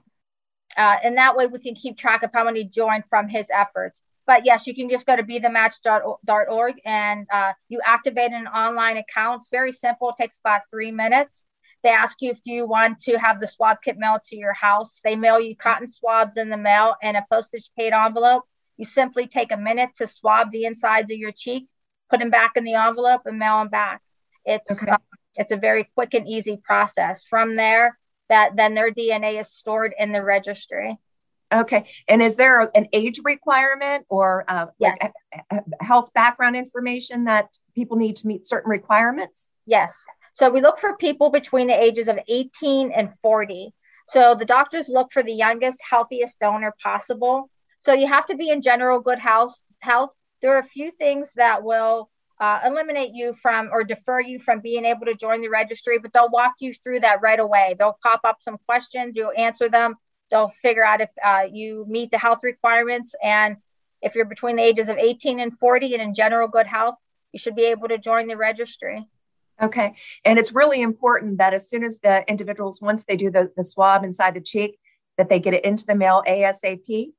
uh, 0.76 0.96
and 1.02 1.16
that 1.16 1.36
way 1.36 1.46
we 1.46 1.58
can 1.58 1.74
keep 1.74 1.96
track 1.96 2.22
of 2.22 2.30
how 2.32 2.44
many 2.44 2.64
joined 2.64 3.04
from 3.08 3.28
his 3.28 3.46
efforts. 3.52 4.00
But 4.26 4.44
yes, 4.44 4.66
you 4.66 4.74
can 4.74 4.88
just 4.88 5.06
go 5.06 5.16
to 5.16 5.22
bethematch.org 5.22 6.74
and 6.84 7.26
uh, 7.32 7.52
you 7.68 7.80
activate 7.84 8.32
an 8.32 8.46
online 8.46 8.96
account. 8.96 9.40
It's 9.40 9.48
very 9.50 9.72
simple, 9.72 10.10
it 10.10 10.22
takes 10.22 10.38
about 10.38 10.62
three 10.70 10.92
minutes. 10.92 11.44
They 11.82 11.90
ask 11.90 12.20
you 12.20 12.30
if 12.30 12.40
you 12.44 12.66
want 12.66 13.00
to 13.00 13.16
have 13.16 13.40
the 13.40 13.46
swab 13.46 13.78
kit 13.82 13.96
mailed 13.98 14.22
to 14.26 14.36
your 14.36 14.52
house. 14.52 15.00
They 15.02 15.16
mail 15.16 15.40
you 15.40 15.56
cotton 15.56 15.88
swabs 15.88 16.36
in 16.36 16.50
the 16.50 16.56
mail 16.56 16.94
and 17.02 17.16
a 17.16 17.24
postage 17.30 17.70
paid 17.76 17.92
envelope. 17.92 18.44
You 18.76 18.84
simply 18.84 19.26
take 19.26 19.50
a 19.50 19.56
minute 19.56 19.90
to 19.96 20.06
swab 20.06 20.50
the 20.52 20.64
insides 20.64 21.10
of 21.10 21.18
your 21.18 21.32
cheek, 21.32 21.68
put 22.10 22.20
them 22.20 22.30
back 22.30 22.52
in 22.56 22.64
the 22.64 22.74
envelope, 22.74 23.22
and 23.24 23.38
mail 23.38 23.58
them 23.58 23.68
back. 23.68 24.02
It's 24.44 24.70
okay. 24.70 24.90
uh, 24.90 24.98
it's 25.36 25.52
a 25.52 25.56
very 25.56 25.88
quick 25.94 26.14
and 26.14 26.28
easy 26.28 26.56
process. 26.56 27.24
From 27.24 27.56
there, 27.56 27.98
that 28.30 28.56
then 28.56 28.74
their 28.74 28.90
DNA 28.90 29.38
is 29.38 29.52
stored 29.52 29.92
in 29.98 30.12
the 30.12 30.22
registry. 30.22 30.98
Okay. 31.52 31.84
And 32.08 32.22
is 32.22 32.36
there 32.36 32.70
an 32.74 32.88
age 32.92 33.20
requirement 33.24 34.06
or 34.08 34.44
uh, 34.48 34.66
yes. 34.78 34.96
like 35.02 35.62
health 35.80 36.10
background 36.14 36.56
information 36.56 37.24
that 37.24 37.48
people 37.74 37.96
need 37.96 38.16
to 38.16 38.28
meet 38.28 38.46
certain 38.46 38.70
requirements? 38.70 39.46
Yes. 39.66 40.02
So 40.34 40.48
we 40.48 40.60
look 40.60 40.78
for 40.78 40.96
people 40.96 41.30
between 41.30 41.66
the 41.66 41.74
ages 41.74 42.06
of 42.08 42.18
18 42.28 42.92
and 42.92 43.12
40. 43.18 43.74
So 44.08 44.36
the 44.38 44.44
doctors 44.44 44.88
look 44.88 45.12
for 45.12 45.22
the 45.22 45.32
youngest, 45.32 45.78
healthiest 45.88 46.38
donor 46.38 46.72
possible. 46.82 47.50
So 47.80 47.92
you 47.94 48.06
have 48.06 48.26
to 48.26 48.36
be 48.36 48.48
in 48.48 48.62
general 48.62 49.00
good 49.00 49.18
health. 49.18 49.60
Health. 49.80 50.10
There 50.42 50.54
are 50.54 50.60
a 50.60 50.66
few 50.66 50.92
things 50.92 51.32
that 51.34 51.64
will 51.64 52.10
uh, 52.40 52.60
eliminate 52.64 53.14
you 53.14 53.34
from 53.34 53.68
or 53.72 53.84
defer 53.84 54.20
you 54.20 54.38
from 54.38 54.60
being 54.60 54.84
able 54.84 55.06
to 55.06 55.14
join 55.14 55.42
the 55.42 55.48
registry, 55.48 55.98
but 55.98 56.12
they'll 56.12 56.30
walk 56.30 56.54
you 56.58 56.72
through 56.72 57.00
that 57.00 57.20
right 57.20 57.38
away. 57.38 57.76
They'll 57.78 57.98
pop 58.02 58.20
up 58.24 58.38
some 58.40 58.56
questions, 58.66 59.16
you'll 59.16 59.32
answer 59.36 59.68
them, 59.68 59.96
they'll 60.30 60.48
figure 60.48 60.84
out 60.84 61.00
if 61.00 61.10
uh, 61.24 61.42
you 61.52 61.84
meet 61.88 62.10
the 62.10 62.18
health 62.18 62.40
requirements. 62.42 63.14
And 63.22 63.56
if 64.00 64.14
you're 64.14 64.24
between 64.24 64.56
the 64.56 64.62
ages 64.62 64.88
of 64.88 64.96
18 64.96 65.38
and 65.38 65.56
40 65.56 65.94
and 65.94 66.02
in 66.02 66.14
general 66.14 66.48
good 66.48 66.66
health, 66.66 66.96
you 67.32 67.38
should 67.38 67.54
be 67.54 67.64
able 67.64 67.88
to 67.88 67.98
join 67.98 68.26
the 68.26 68.36
registry. 68.36 69.06
Okay. 69.60 69.94
And 70.24 70.38
it's 70.38 70.52
really 70.52 70.80
important 70.80 71.36
that 71.38 71.52
as 71.52 71.68
soon 71.68 71.84
as 71.84 71.98
the 71.98 72.24
individuals, 72.26 72.80
once 72.80 73.04
they 73.04 73.16
do 73.16 73.30
the, 73.30 73.52
the 73.56 73.62
swab 73.62 74.02
inside 74.04 74.32
the 74.32 74.40
cheek, 74.40 74.78
that 75.18 75.28
they 75.28 75.38
get 75.38 75.52
it 75.52 75.64
into 75.66 75.84
the 75.84 75.94
mail 75.94 76.22
ASAP? 76.26 77.12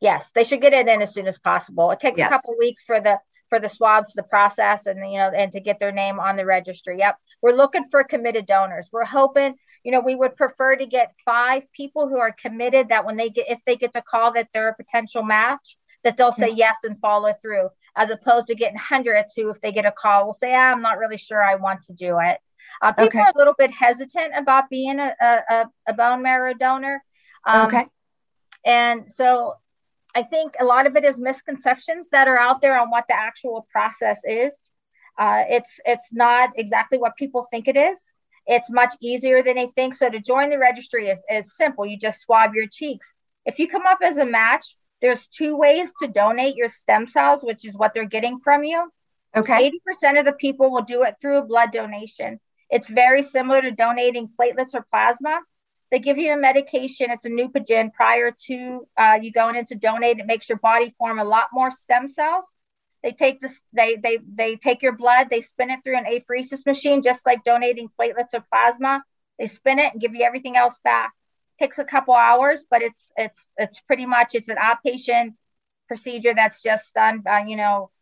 Yes, 0.00 0.30
they 0.34 0.44
should 0.44 0.62
get 0.62 0.72
it 0.72 0.88
in 0.88 1.02
as 1.02 1.12
soon 1.12 1.26
as 1.26 1.38
possible. 1.38 1.90
It 1.90 2.00
takes 2.00 2.18
yes. 2.18 2.28
a 2.28 2.30
couple 2.30 2.56
weeks 2.58 2.82
for 2.82 3.02
the 3.02 3.18
for 3.48 3.60
the 3.60 3.68
swabs 3.68 4.12
the 4.14 4.22
process 4.22 4.86
and 4.86 4.98
you 5.10 5.18
know 5.18 5.30
and 5.30 5.52
to 5.52 5.60
get 5.60 5.78
their 5.78 5.92
name 5.92 6.18
on 6.18 6.36
the 6.36 6.44
registry 6.44 6.98
yep 6.98 7.16
we're 7.42 7.52
looking 7.52 7.84
for 7.90 8.02
committed 8.04 8.46
donors 8.46 8.88
we're 8.92 9.04
hoping 9.04 9.54
you 9.84 9.92
know 9.92 10.00
we 10.00 10.14
would 10.14 10.36
prefer 10.36 10.76
to 10.76 10.86
get 10.86 11.12
five 11.24 11.62
people 11.72 12.08
who 12.08 12.18
are 12.18 12.32
committed 12.32 12.88
that 12.88 13.04
when 13.04 13.16
they 13.16 13.30
get 13.30 13.48
if 13.48 13.60
they 13.66 13.76
get 13.76 13.92
the 13.92 14.02
call 14.02 14.32
that 14.32 14.48
they're 14.52 14.68
a 14.68 14.74
potential 14.74 15.22
match 15.22 15.76
that 16.02 16.16
they'll 16.16 16.32
say 16.32 16.48
mm-hmm. 16.48 16.58
yes 16.58 16.78
and 16.84 17.00
follow 17.00 17.32
through 17.40 17.68
as 17.96 18.10
opposed 18.10 18.48
to 18.48 18.54
getting 18.54 18.78
hundreds 18.78 19.34
who, 19.34 19.48
if 19.50 19.60
they 19.60 19.72
get 19.72 19.86
a 19.86 19.92
call, 19.92 20.26
will 20.26 20.34
say, 20.34 20.54
ah, 20.54 20.72
I'm 20.72 20.82
not 20.82 20.98
really 20.98 21.16
sure 21.16 21.42
I 21.42 21.54
want 21.56 21.84
to 21.84 21.92
do 21.92 22.18
it. 22.20 22.38
Uh, 22.82 22.92
people 22.92 23.06
okay. 23.06 23.20
are 23.20 23.32
a 23.34 23.38
little 23.38 23.54
bit 23.56 23.70
hesitant 23.70 24.32
about 24.36 24.68
being 24.68 24.98
a, 24.98 25.14
a, 25.20 25.64
a 25.88 25.92
bone 25.92 26.22
marrow 26.22 26.54
donor. 26.54 27.02
Um, 27.46 27.66
okay. 27.66 27.86
And 28.64 29.10
so 29.10 29.54
I 30.14 30.22
think 30.22 30.54
a 30.60 30.64
lot 30.64 30.86
of 30.86 30.96
it 30.96 31.04
is 31.04 31.16
misconceptions 31.16 32.08
that 32.10 32.28
are 32.28 32.38
out 32.38 32.60
there 32.60 32.78
on 32.78 32.90
what 32.90 33.04
the 33.08 33.16
actual 33.16 33.66
process 33.70 34.20
is. 34.24 34.54
Uh, 35.18 35.42
it's 35.48 35.80
it's 35.84 36.12
not 36.12 36.50
exactly 36.56 36.98
what 36.98 37.16
people 37.16 37.46
think 37.50 37.68
it 37.68 37.76
is. 37.76 37.98
It's 38.46 38.70
much 38.70 38.92
easier 39.00 39.42
than 39.42 39.56
they 39.56 39.68
think. 39.74 39.94
So 39.94 40.10
to 40.10 40.20
join 40.20 40.50
the 40.50 40.58
registry 40.58 41.08
is, 41.08 41.22
is 41.30 41.56
simple. 41.56 41.86
You 41.86 41.98
just 41.98 42.20
swab 42.22 42.54
your 42.54 42.66
cheeks. 42.66 43.14
If 43.46 43.58
you 43.58 43.68
come 43.68 43.86
up 43.86 43.98
as 44.02 44.16
a 44.16 44.26
match, 44.26 44.76
there's 45.00 45.26
two 45.26 45.56
ways 45.56 45.92
to 46.00 46.08
donate 46.08 46.56
your 46.56 46.68
stem 46.68 47.06
cells, 47.06 47.42
which 47.42 47.64
is 47.64 47.76
what 47.76 47.94
they're 47.94 48.04
getting 48.04 48.38
from 48.38 48.64
you. 48.64 48.90
Okay. 49.36 49.70
80% 50.04 50.18
of 50.18 50.24
the 50.24 50.32
people 50.32 50.70
will 50.70 50.82
do 50.82 51.02
it 51.02 51.16
through 51.20 51.38
a 51.38 51.44
blood 51.44 51.72
donation. 51.72 52.38
It's 52.70 52.88
very 52.88 53.22
similar 53.22 53.62
to 53.62 53.70
donating 53.70 54.28
platelets 54.28 54.74
or 54.74 54.84
plasma. 54.90 55.40
They 55.94 56.00
give 56.00 56.18
you 56.18 56.32
a 56.32 56.36
medication. 56.36 57.12
It's 57.12 57.24
a 57.24 57.28
Neupogen 57.28 57.92
prior 57.92 58.32
to 58.46 58.84
uh, 58.96 59.16
you 59.22 59.30
going 59.30 59.54
in 59.54 59.64
to 59.66 59.76
donate. 59.76 60.18
It 60.18 60.26
makes 60.26 60.48
your 60.48 60.58
body 60.58 60.92
form 60.98 61.20
a 61.20 61.24
lot 61.24 61.50
more 61.52 61.70
stem 61.70 62.08
cells. 62.08 62.44
They 63.04 63.12
take 63.12 63.40
this, 63.40 63.60
they 63.72 63.94
they 64.02 64.18
they 64.26 64.56
take 64.56 64.82
your 64.82 64.96
blood, 64.96 65.28
they 65.30 65.40
spin 65.40 65.70
it 65.70 65.84
through 65.84 65.96
an 65.96 66.04
apheresis 66.04 66.66
machine, 66.66 67.00
just 67.00 67.24
like 67.24 67.44
donating 67.44 67.90
platelets 67.96 68.34
or 68.34 68.44
plasma. 68.52 69.04
They 69.38 69.46
spin 69.46 69.78
it 69.78 69.92
and 69.92 70.00
give 70.00 70.16
you 70.16 70.24
everything 70.24 70.56
else 70.56 70.76
back. 70.82 71.12
Takes 71.60 71.78
a 71.78 71.84
couple 71.84 72.14
hours, 72.14 72.64
but 72.68 72.82
it's 72.82 73.12
it's 73.16 73.52
it's 73.56 73.78
pretty 73.82 74.04
much 74.04 74.34
it's 74.34 74.48
an 74.48 74.56
outpatient 74.56 75.34
procedure 75.86 76.34
that's 76.34 76.60
just 76.60 76.92
done, 76.92 77.22
uh, 77.24 77.44
you 77.46 77.54
know, 77.54 77.92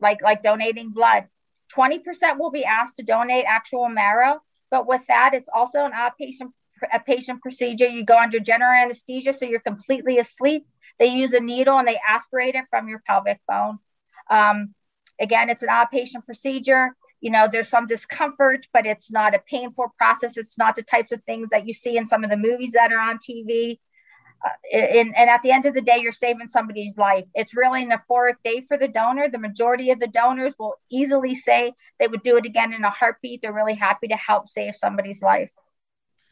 like 0.00 0.22
like 0.22 0.42
donating 0.42 0.90
blood. 0.90 1.28
Twenty 1.68 2.00
percent 2.00 2.40
will 2.40 2.50
be 2.50 2.64
asked 2.64 2.96
to 2.96 3.04
donate 3.04 3.44
actual 3.46 3.88
marrow, 3.88 4.42
but 4.72 4.88
with 4.88 5.06
that, 5.06 5.34
it's 5.34 5.48
also 5.54 5.84
an 5.84 5.92
outpatient 5.92 6.50
a 6.92 7.00
patient 7.00 7.42
procedure. 7.42 7.86
You 7.86 8.04
go 8.04 8.18
under 8.18 8.40
general 8.40 8.72
anesthesia, 8.72 9.32
so 9.32 9.46
you're 9.46 9.60
completely 9.60 10.18
asleep. 10.18 10.66
They 10.98 11.06
use 11.06 11.32
a 11.32 11.40
needle 11.40 11.78
and 11.78 11.88
they 11.88 11.98
aspirate 12.08 12.54
it 12.54 12.64
from 12.70 12.88
your 12.88 13.02
pelvic 13.06 13.40
bone. 13.48 13.78
Um, 14.30 14.74
again, 15.20 15.50
it's 15.50 15.62
an 15.62 15.68
outpatient 15.68 16.24
procedure. 16.24 16.96
You 17.20 17.30
know, 17.30 17.48
there's 17.50 17.68
some 17.68 17.86
discomfort, 17.86 18.66
but 18.72 18.86
it's 18.86 19.10
not 19.10 19.34
a 19.34 19.38
painful 19.38 19.94
process. 19.96 20.36
It's 20.36 20.58
not 20.58 20.76
the 20.76 20.82
types 20.82 21.12
of 21.12 21.22
things 21.24 21.48
that 21.50 21.66
you 21.66 21.72
see 21.72 21.96
in 21.96 22.06
some 22.06 22.22
of 22.22 22.30
the 22.30 22.36
movies 22.36 22.72
that 22.72 22.92
are 22.92 23.00
on 23.00 23.18
TV. 23.18 23.78
Uh, 24.44 24.76
and, 24.76 25.16
and 25.16 25.30
at 25.30 25.40
the 25.42 25.50
end 25.50 25.64
of 25.64 25.72
the 25.72 25.80
day, 25.80 25.98
you're 25.98 26.12
saving 26.12 26.48
somebody's 26.48 26.98
life. 26.98 27.24
It's 27.34 27.56
really 27.56 27.82
an 27.82 27.90
euphoric 27.90 28.34
day 28.44 28.62
for 28.68 28.76
the 28.76 28.88
donor. 28.88 29.30
The 29.30 29.38
majority 29.38 29.90
of 29.90 30.00
the 30.00 30.06
donors 30.06 30.52
will 30.58 30.74
easily 30.90 31.34
say 31.34 31.72
they 31.98 32.08
would 32.08 32.22
do 32.22 32.36
it 32.36 32.44
again 32.44 32.74
in 32.74 32.84
a 32.84 32.90
heartbeat. 32.90 33.40
They're 33.40 33.54
really 33.54 33.74
happy 33.74 34.08
to 34.08 34.16
help 34.16 34.50
save 34.50 34.76
somebody's 34.76 35.22
life. 35.22 35.50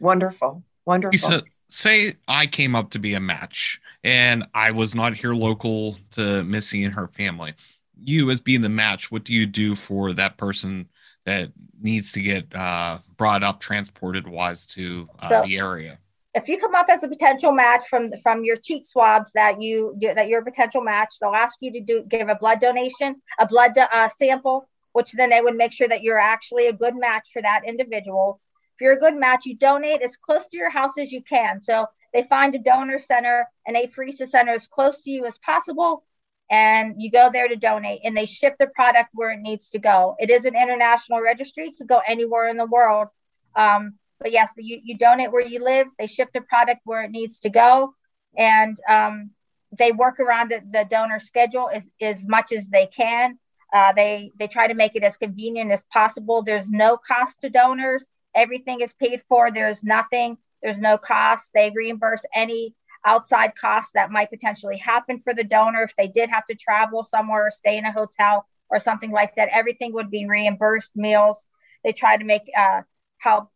Wonderful. 0.01 0.63
Wonderful. 0.85 1.13
Lisa, 1.13 1.43
say 1.69 2.17
I 2.27 2.47
came 2.47 2.75
up 2.75 2.91
to 2.91 2.99
be 2.99 3.15
a 3.15 3.21
match 3.21 3.81
and 4.03 4.45
I 4.55 4.73
was 4.73 4.95
not 4.95 5.15
here 5.15 5.33
local 5.33 5.97
to 6.13 6.43
Missy 6.43 6.85
and 6.85 6.95
her 6.95 7.07
family. 7.07 7.55
You, 8.01 8.31
as 8.31 8.41
being 8.41 8.63
the 8.63 8.69
match, 8.69 9.13
what 9.13 9.25
do 9.25 9.33
you 9.33 9.47
do 9.47 9.77
for 9.77 10.13
that 10.15 10.37
person 10.37 10.89
that 11.25 11.53
needs 11.81 12.13
to 12.13 12.21
get 12.21 12.53
uh, 12.55 12.99
brought 13.17 13.45
up, 13.45 13.61
transported 13.61 14.27
wise 14.27 14.67
to 14.67 15.09
uh, 15.21 15.29
so, 15.29 15.43
the 15.47 15.57
area? 15.57 15.99
If 16.35 16.49
you 16.49 16.59
come 16.59 16.75
up 16.75 16.87
as 16.89 17.05
a 17.05 17.09
potential 17.09 17.53
match 17.53 17.85
from 17.89 18.11
from 18.23 18.43
your 18.43 18.57
cheek 18.57 18.85
swabs 18.85 19.31
that 19.33 19.61
you 19.61 19.97
that 20.01 20.27
you're 20.27 20.41
a 20.41 20.45
potential 20.45 20.83
match, 20.83 21.15
they'll 21.21 21.35
ask 21.35 21.59
you 21.61 21.73
to 21.75 21.81
do 21.81 22.03
give 22.09 22.29
a 22.29 22.35
blood 22.35 22.61
donation, 22.61 23.23
a 23.39 23.47
blood 23.47 23.79
uh, 23.79 24.09
sample, 24.09 24.69
which 24.95 25.13
then 25.13 25.31
they 25.31 25.41
would 25.41 25.55
make 25.55 25.73
sure 25.73 25.87
that 25.87 26.03
you're 26.03 26.19
actually 26.19 26.67
a 26.67 26.73
good 26.73 26.97
match 26.97 27.29
for 27.33 27.43
that 27.43 27.61
individual 27.65 28.41
you're 28.81 28.93
a 28.93 28.99
good 28.99 29.15
match, 29.15 29.47
you 29.47 29.57
donate 29.57 30.03
as 30.03 30.17
close 30.17 30.47
to 30.49 30.57
your 30.57 30.71
house 30.71 30.99
as 30.99 31.13
you 31.13 31.23
can. 31.23 31.61
So 31.61 31.87
they 32.13 32.23
find 32.25 32.55
a 32.55 32.59
donor 32.59 32.99
center, 32.99 33.49
an 33.67 33.75
apheresis 33.75 34.29
center 34.29 34.53
as 34.53 34.67
close 34.67 35.01
to 35.03 35.11
you 35.11 35.27
as 35.27 35.39
possible, 35.39 36.05
and 36.51 37.01
you 37.01 37.11
go 37.11 37.31
there 37.33 37.49
to 37.49 37.57
donate, 37.57 38.01
and 38.05 38.17
they 38.17 38.27
ship 38.27 38.57
the 38.59 38.67
product 38.67 39.11
where 39.15 39.31
it 39.31 39.41
needs 39.41 39.71
to 39.71 39.79
go. 39.79 40.17
It 40.19 40.31
is 40.31 40.45
an 40.45 40.55
international 40.55 41.21
registry; 41.23 41.69
it 41.69 41.79
could 41.79 41.89
go 41.89 42.01
anywhere 42.07 42.49
in 42.49 42.57
the 42.57 42.67
world. 42.67 43.09
Um, 43.57 43.95
but 44.21 44.33
yes, 44.33 44.51
you, 44.57 44.81
you 44.83 44.97
donate 44.99 45.33
where 45.33 45.45
you 45.47 45.65
live. 45.65 45.87
They 45.99 46.07
ship 46.07 46.29
the 46.33 46.43
product 46.43 46.83
where 46.85 47.03
it 47.03 47.11
needs 47.11 47.41
to 47.41 47.51
go, 47.51 47.95
and 48.37 48.79
um, 48.89 49.31
they 49.77 49.93
work 49.93 50.21
around 50.21 50.51
the, 50.51 50.61
the 50.71 50.87
donor 50.89 51.19
schedule 51.19 51.71
as, 51.73 51.89
as 52.01 52.27
much 52.27 52.53
as 52.53 52.69
they 52.69 52.87
can. 52.87 53.39
Uh, 53.73 53.93
they 53.95 54.31
they 54.39 54.47
try 54.47 54.67
to 54.69 54.75
make 54.75 54.95
it 54.95 55.03
as 55.03 55.17
convenient 55.17 55.73
as 55.73 55.85
possible. 55.85 56.43
There's 56.43 56.69
no 56.69 56.99
cost 56.99 57.41
to 57.41 57.49
donors. 57.49 58.07
Everything 58.35 58.81
is 58.81 58.93
paid 58.93 59.23
for. 59.29 59.51
There's 59.51 59.85
nothing, 59.85 60.39
there's 60.63 60.79
no 60.79 60.99
cost. 60.99 61.51
They 61.55 61.71
reimburse 61.75 62.23
any 62.35 62.75
outside 63.05 63.55
costs 63.57 63.93
that 63.95 64.11
might 64.11 64.31
potentially 64.31 64.79
happen 64.79 65.19
for 65.19 65.35
the 65.35 65.45
donor 65.45 65.83
if 65.83 65.95
they 65.97 66.09
did 66.09 66.31
have 66.31 66.45
to 66.47 66.55
travel 66.55 67.03
somewhere 67.05 67.47
or 67.47 67.51
stay 67.51 67.77
in 67.77 67.85
a 67.85 67.93
hotel 67.93 68.47
or 68.71 68.79
something 68.79 69.11
like 69.11 69.35
that. 69.37 69.49
Everything 69.53 69.93
would 69.95 70.11
be 70.11 70.27
reimbursed. 70.27 70.93
Meals. 70.95 71.47
They 71.85 71.93
try 71.93 72.17
to 72.17 72.25
make 72.25 72.43
uh, 72.57 72.83
help, 73.19 73.51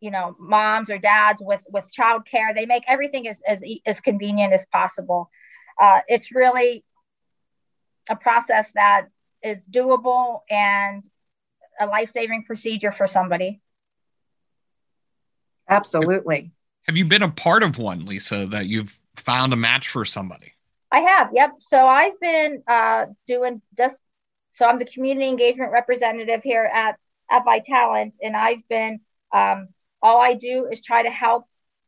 you 0.00 0.10
know, 0.10 0.36
moms 0.38 0.90
or 0.90 0.98
dads 0.98 1.42
with 1.44 1.62
with 1.68 1.84
childcare. 1.96 2.54
They 2.54 2.66
make 2.66 2.84
everything 2.86 3.28
as 3.28 3.40
as, 3.46 3.62
as 3.86 4.00
convenient 4.00 4.52
as 4.52 4.66
possible. 4.66 5.30
Uh, 5.80 6.00
it's 6.08 6.34
really 6.34 6.84
a 8.08 8.16
process 8.16 8.72
that 8.72 9.06
is 9.42 9.58
doable 9.70 10.40
and 10.50 11.04
a 11.80 11.86
life 11.86 12.10
saving 12.12 12.44
procedure 12.44 12.92
for 12.92 13.06
somebody. 13.06 13.60
Absolutely. 15.70 16.50
Have 16.84 16.96
you 16.96 17.04
been 17.04 17.22
a 17.22 17.30
part 17.30 17.62
of 17.62 17.78
one, 17.78 18.04
Lisa, 18.04 18.46
that 18.46 18.66
you've 18.66 18.98
found 19.16 19.52
a 19.52 19.56
match 19.56 19.88
for 19.88 20.04
somebody? 20.04 20.52
I 20.90 21.00
have. 21.00 21.30
Yep. 21.32 21.52
So 21.60 21.86
I've 21.86 22.18
been 22.20 22.62
uh, 22.66 23.06
doing 23.26 23.62
just 23.76 23.96
so 24.54 24.66
I'm 24.66 24.78
the 24.78 24.84
community 24.84 25.28
engagement 25.28 25.72
representative 25.72 26.42
here 26.42 26.64
at 26.64 26.96
Vitalant, 27.30 28.12
and 28.20 28.36
I've 28.36 28.66
been 28.68 29.00
um, 29.32 29.68
all 30.02 30.20
I 30.20 30.34
do 30.34 30.66
is 30.70 30.80
try 30.80 31.02
to 31.02 31.10
help 31.10 31.44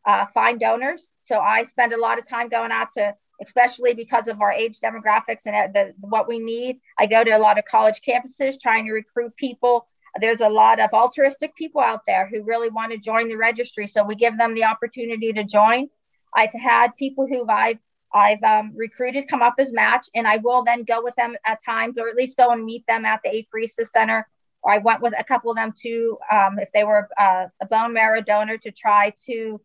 uh, 0.07 0.27
find 0.33 0.61
donors. 0.61 1.09
So 1.25 1.39
I 1.39 1.65
spend 1.65 1.93
a 1.93 2.01
lot 2.01 2.19
of 2.19 2.29
time 2.29 2.49
going 2.49 2.73
out 2.73 2.93
to, 2.93 3.15
especially 3.43 3.95
because 3.95 4.29
of 4.29 4.41
our 4.41 4.53
age 4.53 4.79
demographics 4.81 5.47
and 5.47 5.75
the, 5.75 5.95
what 6.01 6.29
we 6.29 6.39
need. 6.39 6.79
I 6.99 7.07
go 7.07 7.25
to 7.25 7.31
a 7.31 7.39
lot 7.39 7.59
of 7.59 7.65
college 7.65 8.01
campuses 8.07 8.61
trying 8.61 8.87
to 8.87 8.93
recruit 8.93 9.37
people 9.37 9.89
there's 10.21 10.41
a 10.41 10.49
lot 10.49 10.79
of 10.81 10.91
altruistic 10.93 11.55
people 11.57 11.81
out 11.81 12.03
there 12.07 12.29
who 12.29 12.43
really 12.43 12.69
want 12.69 12.93
to 12.93 12.99
join 12.99 13.29
the 13.29 13.37
registry. 13.37 13.87
So 13.87 14.05
we 14.05 14.15
give 14.15 14.37
them 14.37 14.55
the 14.55 14.65
opportunity 14.65 15.33
to 15.33 15.45
join. 15.45 15.89
I've 16.35 16.53
had 16.53 16.97
people 16.97 17.27
who 17.27 17.49
I've 17.49 17.79
I've 18.15 18.43
um, 18.43 18.73
recruited 18.77 19.29
come 19.29 19.41
up 19.41 19.55
as 19.59 19.73
match, 19.73 20.07
and 20.15 20.27
I 20.27 20.37
will 20.37 20.65
then 20.65 20.85
go 20.85 21.03
with 21.03 21.15
them 21.15 21.35
at 21.47 21.65
times, 21.65 21.97
or 21.99 22.09
at 22.09 22.15
least 22.15 22.37
go 22.37 22.51
and 22.51 22.63
meet 22.63 22.87
them 22.87 23.07
at 23.07 23.21
the 23.25 23.31
apheresis 23.31 23.89
center. 23.89 24.29
Or 24.63 24.73
I 24.73 24.79
went 24.79 25.01
with 25.01 25.15
a 25.19 25.25
couple 25.25 25.51
of 25.51 25.57
them 25.57 25.73
to 25.83 26.19
um, 26.31 26.59
if 26.59 26.71
they 26.73 26.85
were 26.85 27.09
uh, 27.19 27.47
a 27.61 27.67
bone 27.67 27.95
marrow 27.95 28.21
donor, 28.21 28.59
to 28.59 28.71
try 28.71 29.15
to 29.27 29.61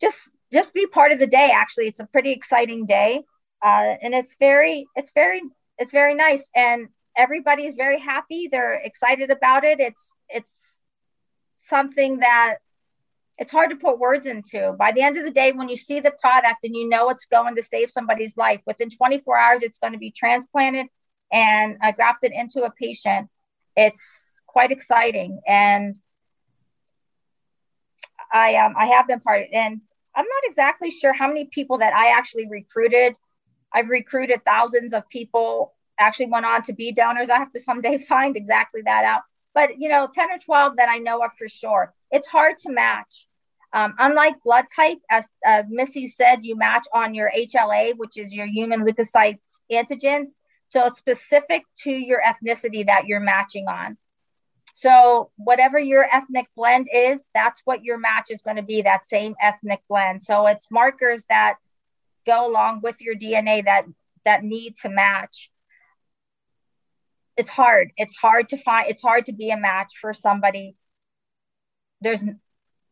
just 0.00 0.18
just 0.52 0.74
be 0.74 0.86
part 0.86 1.12
of 1.12 1.18
the 1.18 1.26
day. 1.26 1.50
Actually, 1.54 1.88
it's 1.88 2.00
a 2.00 2.06
pretty 2.06 2.32
exciting 2.32 2.84
day, 2.86 3.22
uh, 3.64 3.94
and 4.02 4.14
it's 4.14 4.36
very 4.38 4.86
it's 4.94 5.10
very 5.14 5.40
it's 5.78 5.90
very 5.90 6.14
nice. 6.14 6.48
And 6.54 6.88
everybody 7.16 7.66
is 7.66 7.74
very 7.74 8.00
happy. 8.00 8.48
They're 8.50 8.74
excited 8.74 9.30
about 9.30 9.64
it. 9.64 9.80
It's 9.80 10.00
it's 10.28 10.52
something 11.60 12.18
that 12.18 12.56
it's 13.38 13.52
hard 13.52 13.70
to 13.70 13.76
put 13.76 13.98
words 13.98 14.26
into. 14.26 14.74
By 14.78 14.92
the 14.92 15.02
end 15.02 15.16
of 15.16 15.24
the 15.24 15.30
day, 15.30 15.52
when 15.52 15.68
you 15.68 15.76
see 15.76 16.00
the 16.00 16.12
product 16.20 16.58
and 16.64 16.74
you 16.74 16.88
know 16.88 17.08
it's 17.10 17.24
going 17.24 17.56
to 17.56 17.62
save 17.62 17.90
somebody's 17.90 18.36
life, 18.36 18.60
within 18.66 18.90
24 18.90 19.38
hours, 19.38 19.62
it's 19.62 19.78
going 19.78 19.94
to 19.94 19.98
be 19.98 20.10
transplanted 20.10 20.86
and 21.32 21.78
uh, 21.82 21.92
grafted 21.92 22.32
into 22.32 22.62
a 22.62 22.70
patient. 22.70 23.28
It's 23.74 24.02
quite 24.46 24.70
exciting, 24.70 25.40
and 25.46 25.96
I 28.32 28.56
um, 28.56 28.74
I 28.78 28.86
have 28.86 29.06
been 29.06 29.20
part. 29.20 29.42
Of, 29.42 29.48
and 29.52 29.80
I'm 30.14 30.26
not 30.26 30.42
exactly 30.44 30.90
sure 30.90 31.12
how 31.12 31.28
many 31.28 31.46
people 31.46 31.78
that 31.78 31.94
I 31.94 32.16
actually 32.16 32.48
recruited. 32.48 33.16
I've 33.74 33.88
recruited 33.88 34.44
thousands 34.44 34.92
of 34.92 35.08
people 35.08 35.72
actually 35.98 36.26
went 36.26 36.46
on 36.46 36.62
to 36.64 36.72
be 36.72 36.92
donors. 36.92 37.30
I 37.30 37.38
have 37.38 37.52
to 37.52 37.60
someday 37.60 37.98
find 38.08 38.36
exactly 38.36 38.82
that 38.82 39.04
out. 39.04 39.22
But 39.54 39.78
you 39.78 39.88
know, 39.88 40.08
10 40.12 40.30
or 40.30 40.38
12 40.38 40.76
that 40.76 40.88
I 40.88 40.98
know 40.98 41.22
of 41.22 41.32
for 41.38 41.48
sure. 41.48 41.92
It's 42.10 42.28
hard 42.28 42.58
to 42.60 42.72
match. 42.72 43.26
Um, 43.74 43.94
unlike 43.98 44.34
blood 44.44 44.66
type, 44.74 44.98
as, 45.10 45.26
as 45.44 45.64
Missy 45.70 46.06
said, 46.06 46.44
you 46.44 46.56
match 46.56 46.86
on 46.92 47.14
your 47.14 47.30
HLA, 47.34 47.96
which 47.96 48.18
is 48.18 48.32
your 48.34 48.46
human 48.46 48.84
leukocytes 48.84 49.60
antigens. 49.70 50.28
So 50.68 50.86
it's 50.86 50.98
specific 50.98 51.64
to 51.84 51.90
your 51.90 52.22
ethnicity 52.22 52.86
that 52.86 53.06
you're 53.06 53.20
matching 53.20 53.68
on. 53.68 53.96
So 54.74 55.30
whatever 55.36 55.78
your 55.78 56.04
ethnic 56.12 56.48
blend 56.56 56.88
is, 56.92 57.26
that's 57.34 57.60
what 57.64 57.84
your 57.84 57.98
match 57.98 58.30
is 58.30 58.42
going 58.42 58.56
to 58.56 58.62
be, 58.62 58.82
that 58.82 59.06
same 59.06 59.34
ethnic 59.40 59.80
blend. 59.88 60.22
So 60.22 60.46
it's 60.46 60.66
markers 60.70 61.24
that 61.28 61.56
go 62.26 62.50
along 62.50 62.80
with 62.82 63.00
your 63.00 63.14
DNA 63.14 63.64
that 63.64 63.84
that 64.24 64.44
need 64.44 64.76
to 64.78 64.88
match. 64.88 65.50
It's 67.36 67.50
hard. 67.50 67.92
It's 67.96 68.16
hard 68.16 68.48
to 68.50 68.56
find. 68.56 68.90
It's 68.90 69.02
hard 69.02 69.26
to 69.26 69.32
be 69.32 69.50
a 69.50 69.56
match 69.56 69.94
for 70.00 70.12
somebody. 70.12 70.76
There's 72.00 72.22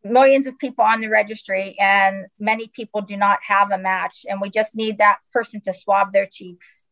millions 0.02 0.46
of 0.46 0.58
people 0.58 0.84
on 0.84 1.00
the 1.00 1.08
registry, 1.08 1.76
and 1.78 2.26
many 2.38 2.68
people 2.68 3.02
do 3.02 3.16
not 3.16 3.38
have 3.46 3.70
a 3.70 3.78
match, 3.78 4.24
and 4.28 4.40
we 4.40 4.50
just 4.50 4.74
need 4.74 4.98
that 4.98 5.18
person 5.32 5.60
to 5.62 5.74
swab 5.74 6.12
their 6.12 6.26
cheeks. 6.26 6.84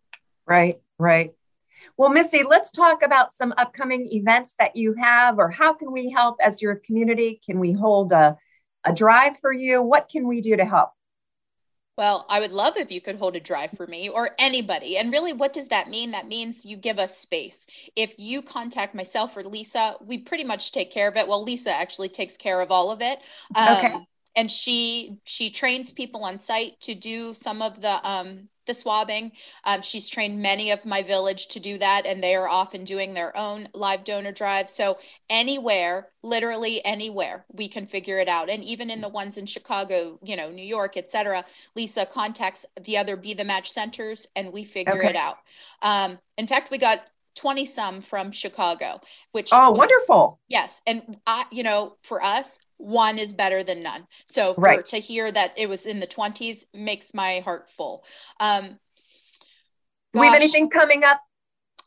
Right, 0.47 0.81
right. 0.99 1.33
Well, 1.97 2.11
Missy, 2.11 2.43
let's 2.43 2.71
talk 2.71 3.03
about 3.03 3.35
some 3.35 3.55
upcoming 3.57 4.09
events 4.11 4.55
that 4.59 4.77
you 4.77 4.95
have, 4.95 5.39
or 5.39 5.51
how 5.51 5.73
can 5.75 5.93
we 5.93 6.11
help 6.11 6.37
as 6.43 6.61
your 6.61 6.77
community? 6.77 7.41
Can 7.47 7.61
we 7.61 7.73
hold 7.73 8.13
a, 8.13 8.37
a 8.85 8.93
drive 8.93 9.39
for 9.41 9.53
you? 9.53 9.81
What 9.81 10.09
can 10.09 10.27
we 10.27 10.41
do 10.41 10.57
to 10.57 10.65
help? 10.65 10.91
Well, 11.99 12.25
I 12.31 12.41
would 12.41 12.53
love 12.53 12.77
if 12.79 12.91
you 12.91 13.01
could 13.03 13.17
hold 13.17 13.37
a 13.37 13.41
drive 13.41 13.73
for 13.73 13.87
me 13.87 14.09
or 14.09 14.31
anybody. 14.39 14.97
And 14.97 15.13
really, 15.13 15.33
what 15.35 15.53
does 15.53 15.69
that 15.69 15.91
mean? 15.91 16.13
That 16.13 16.27
means 16.29 16.65
you 16.65 16.77
give 16.79 16.99
us 16.99 17.19
space. 17.19 17.67
If 17.97 18.15
you 18.19 18.41
contact 18.41 18.95
myself 18.95 19.37
or 19.37 19.43
Lisa, 19.45 19.97
we 20.01 20.17
pretty 20.19 20.45
much 20.45 20.73
take 20.73 20.91
care 20.93 21.09
of 21.09 21.17
it. 21.17 21.27
Well, 21.29 21.43
Lisa 21.43 21.71
actually 21.75 22.09
takes 22.09 22.37
care 22.39 22.61
of 22.63 22.71
all 22.71 22.91
of 22.91 23.03
it. 23.03 23.19
Um, 23.55 23.93
okay. 23.93 24.07
And 24.37 24.51
she 24.51 25.19
she 25.25 25.51
trains 25.51 25.93
people 25.93 26.25
on 26.25 26.39
site 26.39 26.81
to 26.81 26.95
do 26.95 27.35
some 27.35 27.63
of 27.63 27.81
the 27.81 28.09
um, 28.09 28.49
the 28.69 28.75
swabbing. 28.75 29.33
Um, 29.65 29.83
she's 29.83 30.09
trained 30.09 30.41
many 30.41 30.71
of 30.71 30.85
my 30.85 31.03
village 31.03 31.49
to 31.49 31.59
do 31.59 31.79
that, 31.79 32.07
and 32.07 32.23
they 32.23 32.37
are 32.37 32.49
often 32.49 32.85
doing 32.85 33.15
their 33.15 33.37
own 33.37 33.69
live 33.75 34.05
donor 34.05 34.31
drive. 34.31 34.71
So 34.71 34.99
anywhere, 35.29 36.11
literally 36.23 36.85
anywhere, 36.85 37.45
we 37.53 37.67
can 37.67 37.87
figure 37.87 38.21
it 38.21 38.29
out. 38.29 38.49
And 38.49 38.63
even 38.63 38.91
in 38.91 39.01
the 39.01 39.09
ones 39.09 39.37
in 39.39 39.47
Chicago, 39.47 40.21
you 40.23 40.37
know, 40.37 40.51
New 40.51 40.65
York, 40.65 40.97
etc., 40.97 41.45
Lisa 41.75 42.07
contacts 42.07 42.65
the 42.85 42.97
other 42.97 43.17
Be 43.17 43.35
the 43.35 43.45
Match 43.45 43.73
centers, 43.73 44.29
and 44.37 44.53
we 44.53 44.63
figure 44.65 44.99
okay. 44.99 45.09
it 45.09 45.17
out. 45.17 45.39
Um, 45.83 46.19
in 46.37 46.47
fact, 46.47 46.71
we 46.71 46.79
got 46.79 47.03
20 47.35 47.67
some 47.67 48.03
from 48.03 48.33
Chicago, 48.33 49.01
which 49.33 49.51
oh, 49.53 49.71
was, 49.71 49.79
wonderful. 49.79 50.41
Yes. 50.49 50.83
And 50.87 51.19
I, 51.27 51.45
you 51.51 51.63
know, 51.63 51.97
for 52.03 52.23
us, 52.23 52.59
one 52.79 53.19
is 53.19 53.33
better 53.33 53.63
than 53.63 53.83
none. 53.83 54.07
So 54.27 54.55
for, 54.55 54.61
right. 54.63 54.87
to 54.87 54.99
hear 54.99 55.31
that 55.31 55.53
it 55.57 55.69
was 55.69 55.87
in 55.87 56.01
the 56.01 56.07
20s 56.07 56.65
makes 56.73 57.13
my 57.13 57.41
heart 57.41 57.69
full. 57.77 58.05
Um, 58.41 58.79
we 60.15 60.27
have 60.27 60.35
anything 60.35 60.71
coming 60.71 61.05
up? 61.05 61.21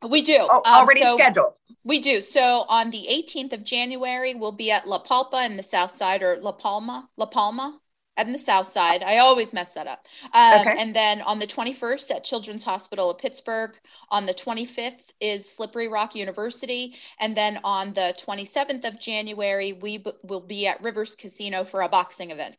We 0.08 0.21
do. 0.21 0.38
Oh, 0.39 0.62
already 0.65 1.01
um, 1.01 1.08
so 1.08 1.17
scheduled. 1.17 1.54
We 1.84 1.99
do. 1.99 2.21
So 2.21 2.65
on 2.67 2.91
the 2.91 3.08
18th 3.10 3.54
of 3.54 3.63
January, 3.63 4.36
we'll 4.36 4.51
be 4.51 4.71
at 4.71 4.88
La 4.88 5.01
Palpa 5.01 5.45
in 5.45 5.58
the 5.58 5.63
South 5.63 5.91
Side 5.91 6.21
or 6.21 6.38
La 6.38 6.51
Palma, 6.51 7.10
La 7.17 7.25
Palma 7.25 7.80
in 8.17 8.34
the 8.34 8.39
south 8.39 8.67
side. 8.67 9.04
I 9.04 9.17
always 9.17 9.54
mess 9.54 9.71
that 9.71 9.88
up. 9.88 10.06
Um, 10.34 10.62
okay. 10.62 10.76
And 10.78 10.95
then 10.95 11.21
on 11.21 11.39
the 11.39 11.47
21st 11.47 12.12
at 12.12 12.24
Children's 12.24 12.63
Hospital 12.63 13.10
of 13.10 13.17
Pittsburgh. 13.17 13.71
On 14.10 14.26
the 14.26 14.34
25th 14.34 15.12
is 15.19 15.50
Slippery 15.50 15.88
Rock 15.88 16.15
University. 16.15 16.95
And 17.19 17.36
then 17.36 17.60
on 17.63 17.93
the 17.93 18.13
27th 18.26 18.86
of 18.86 19.00
January, 19.00 19.74
we 19.74 20.00
b- 20.00 20.12
will 20.24 20.41
be 20.41 20.67
at 20.67 20.82
Rivers 20.84 21.15
Casino 21.15 21.63
for 21.63 21.82
a 21.82 21.89
boxing 21.89 22.32
event. 22.32 22.56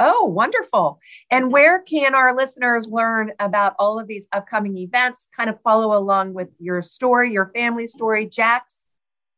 Oh, 0.00 0.24
wonderful. 0.24 0.98
And 1.30 1.52
where 1.52 1.80
can 1.80 2.14
our 2.16 2.34
listeners 2.34 2.88
learn 2.88 3.32
about 3.38 3.76
all 3.78 4.00
of 4.00 4.08
these 4.08 4.26
upcoming 4.32 4.76
events? 4.78 5.28
Kind 5.36 5.48
of 5.48 5.60
follow 5.62 5.96
along 5.96 6.34
with 6.34 6.48
your 6.58 6.82
story, 6.82 7.32
your 7.32 7.52
family 7.54 7.86
story, 7.86 8.26
Jax? 8.26 8.84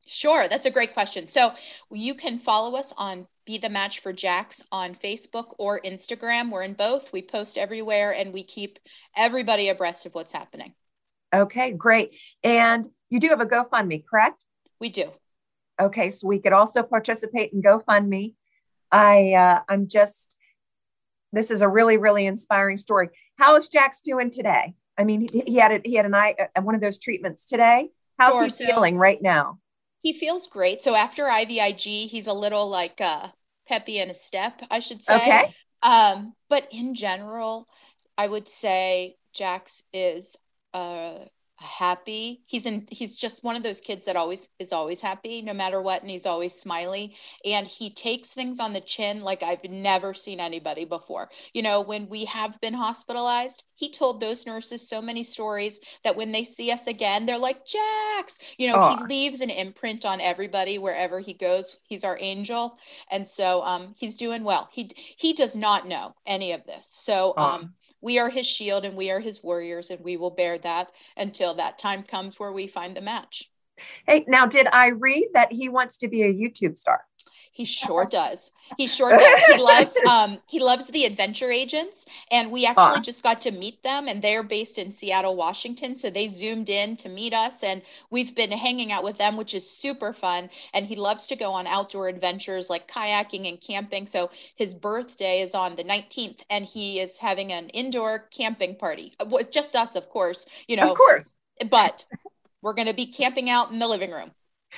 Sure, 0.07 0.49
that's 0.49 0.67
a 0.67 0.71
great 0.71 0.95
question. 0.95 1.29
So 1.29 1.53
you 1.91 2.15
can 2.15 2.39
follow 2.39 2.77
us 2.79 2.93
on 2.97 3.27
Be 3.47 3.59
the 3.59 3.69
Match 3.69 4.01
for 4.01 4.13
Jax 4.13 4.61
on 4.73 4.97
Facebook 4.97 5.55
or 5.59 5.81
Instagram. 5.81 6.51
We're 6.51 6.65
in 6.65 6.75
both. 6.75 7.13
We 7.13 7.23
post 7.23 7.57
everywhere 7.57 8.13
and 8.13 8.33
we 8.33 8.43
keep 8.43 8.81
everybody 9.17 9.69
abreast 9.69 10.05
of 10.05 10.15
what's 10.15 10.33
happening. 10.33 10.75
Okay, 11.33 11.71
great. 11.71 12.17
And 12.43 12.87
you 13.09 13.21
do 13.21 13.29
have 13.29 13.41
a 13.41 13.47
GoFundMe, 13.47 14.05
correct? 14.05 14.45
We 14.81 14.89
do. 14.89 15.13
Okay, 15.81 16.11
so 16.11 16.27
we 16.27 16.41
could 16.41 16.53
also 16.53 16.83
participate 16.83 17.53
in 17.53 17.63
GoFundMe. 17.63 18.35
I 18.91 19.35
uh, 19.35 19.61
I'm 19.69 19.89
just 19.89 20.35
this 21.33 21.51
is 21.51 21.63
a 21.63 21.69
really 21.69 21.99
really 21.99 22.27
inspiring 22.27 22.79
story. 22.79 23.11
How 23.37 23.57
is 23.57 23.69
Jax 23.69 24.01
doing 24.01 24.31
today? 24.31 24.75
I 24.99 25.05
mean, 25.05 25.29
he, 25.31 25.43
he 25.47 25.57
had 25.57 25.73
a, 25.73 25.81
he 25.85 25.95
had 25.95 26.07
an 26.07 26.15
eye 26.15 26.35
uh, 26.39 26.63
one 26.63 26.75
of 26.75 26.81
those 26.81 26.99
treatments 26.99 27.45
today. 27.45 27.91
How's 28.19 28.33
sure, 28.33 28.45
he 28.45 28.51
so- 28.51 28.67
feeling 28.67 28.97
right 28.97 29.21
now? 29.21 29.59
He 30.07 30.13
feels 30.13 30.47
great. 30.47 30.85
So 30.85 30.95
after 30.95 31.25
IVIG, 31.25 32.07
he's 32.09 32.29
a 32.29 32.33
little 32.33 32.69
like 32.71 33.01
uh, 33.01 33.27
peppy 33.67 33.99
in 33.99 34.09
a 34.09 34.15
step, 34.15 34.63
I 34.71 34.79
should 34.79 35.03
say. 35.03 35.17
Okay. 35.17 35.53
Um, 35.83 36.33
but 36.49 36.69
in 36.71 36.95
general, 36.95 37.67
I 38.17 38.29
would 38.29 38.49
say 38.49 39.17
Jax 39.35 39.83
is 39.93 40.37
uh, 40.73 41.15
happy. 41.59 42.43
He's 42.47 42.67
in 42.67 42.87
he's 42.91 43.17
just 43.17 43.43
one 43.43 43.57
of 43.57 43.63
those 43.63 43.81
kids 43.81 44.05
that 44.05 44.17
always 44.17 44.49
is 44.59 44.73
always 44.73 45.01
happy 45.01 45.43
no 45.43 45.55
matter 45.55 45.81
what 45.81 46.03
and 46.03 46.11
he's 46.11 46.27
always 46.27 46.55
smiley 46.55 47.15
and 47.45 47.67
he 47.67 47.91
takes 47.91 48.31
things 48.31 48.61
on 48.61 48.73
the 48.73 48.81
chin 48.81 49.23
like 49.23 49.43
i've 49.43 49.65
never 49.65 50.13
seen 50.15 50.41
anybody 50.41 50.85
before. 50.85 51.31
You 51.55 51.63
know 51.63 51.81
when 51.81 52.09
we 52.09 52.25
have 52.27 52.61
been 52.61 52.75
hospitalized 52.75 53.65
he 53.75 53.91
told 53.91 54.21
those 54.21 54.47
nurses 54.47 54.89
so 54.89 55.01
many 55.03 55.23
stories 55.23 55.81
that 56.05 56.17
when 56.17 56.33
they 56.33 56.45
see 56.45 56.71
us 56.71 56.87
again 56.87 57.27
they're 57.27 57.39
like 57.39 57.67
jax! 57.67 58.39
You 58.59 58.69
know 58.69 58.79
Aww. 58.79 58.81
he 58.81 59.05
leaves 59.05 59.41
an 59.41 59.51
imprint 59.51 60.05
on 60.05 60.21
everybody 60.21 60.79
wherever 60.79 61.21
he 61.21 61.33
goes. 61.33 61.79
He's 61.89 62.05
our 62.05 62.19
angel. 62.21 62.79
And 63.11 63.29
so 63.29 63.63
um 63.63 63.95
he's 63.97 64.17
doing 64.17 64.45
well. 64.45 64.69
He 64.73 64.91
he 65.17 65.33
does 65.33 65.57
not 65.57 65.89
know 65.89 66.15
any 66.27 66.53
of 66.53 66.65
this. 66.67 66.87
So 66.91 67.35
um 67.39 67.73
we 68.01 68.19
are 68.19 68.31
his 68.31 68.47
shield 68.47 68.85
and 68.85 68.97
we 68.97 69.11
are 69.11 69.21
his 69.21 69.43
warriors, 69.43 69.91
and 69.91 70.03
we 70.03 70.17
will 70.17 70.31
bear 70.31 70.59
that 70.59 70.91
until 71.17 71.55
that 71.55 71.79
time 71.79 72.03
comes 72.03 72.39
where 72.39 72.53
we 72.53 72.67
find 72.67 72.97
the 72.97 73.01
match. 73.01 73.51
Hey, 74.07 74.25
now, 74.27 74.47
did 74.47 74.69
I 74.73 74.89
read 74.89 75.29
that 75.35 75.53
he 75.53 75.69
wants 75.69 75.99
to 75.99 76.09
be 76.09 76.23
a 76.23 76.33
YouTube 76.33 76.79
star? 76.79 77.05
He 77.57 77.65
sure 77.65 78.05
does. 78.05 78.53
He 78.77 78.87
sure 78.87 79.17
does. 79.17 79.45
He 79.45 79.57
loves 79.63 79.97
um 80.07 80.39
he 80.47 80.61
loves 80.61 80.89
the 80.89 81.07
adventure 81.07 81.51
agents 81.51 82.05
and 82.31 82.51
we 82.51 82.67
actually 82.67 83.01
just 83.01 83.23
got 83.23 83.41
to 83.41 83.51
meet 83.51 83.83
them 83.83 84.09
and 84.09 84.21
they're 84.21 84.43
based 84.43 84.77
in 84.77 84.93
Seattle, 84.93 85.37
Washington, 85.37 85.97
so 85.97 86.11
they 86.11 86.29
zoomed 86.29 86.69
in 86.69 86.99
to 86.99 87.09
meet 87.09 87.33
us 87.33 87.63
and 87.63 87.81
we've 88.11 88.35
been 88.35 88.53
hanging 88.53 88.93
out 88.93 89.03
with 89.03 89.17
them 89.17 89.39
which 89.39 89.55
is 89.55 89.67
super 89.67 90.13
fun 90.13 90.51
and 90.75 90.85
he 90.85 90.97
loves 90.97 91.27
to 91.29 91.35
go 91.35 91.51
on 91.51 91.67
outdoor 91.67 92.09
adventures 92.09 92.69
like 92.69 92.87
kayaking 92.89 93.49
and 93.49 93.59
camping. 93.59 94.07
So 94.07 94.31
his 94.57 94.75
birthday 94.75 95.41
is 95.41 95.55
on 95.55 95.77
the 95.77 95.85
19th 95.85 96.41
and 96.51 96.67
he 96.67 97.01
is 97.01 97.17
having 97.17 97.55
an 97.55 97.71
indoor 97.71 98.19
camping 98.31 98.77
party 98.77 99.15
with 99.31 99.51
just 99.51 99.75
us 99.75 99.97
of 99.97 100.11
course, 100.11 100.45
you 100.69 100.77
know. 100.77 100.91
Of 100.91 100.99
course. 100.99 101.33
But 101.71 102.05
we're 102.61 102.75
going 102.75 102.89
to 102.89 102.93
be 102.93 103.07
camping 103.07 103.49
out 103.49 103.71
in 103.71 103.79
the 103.79 103.89
living 103.89 104.11
room. 104.11 104.33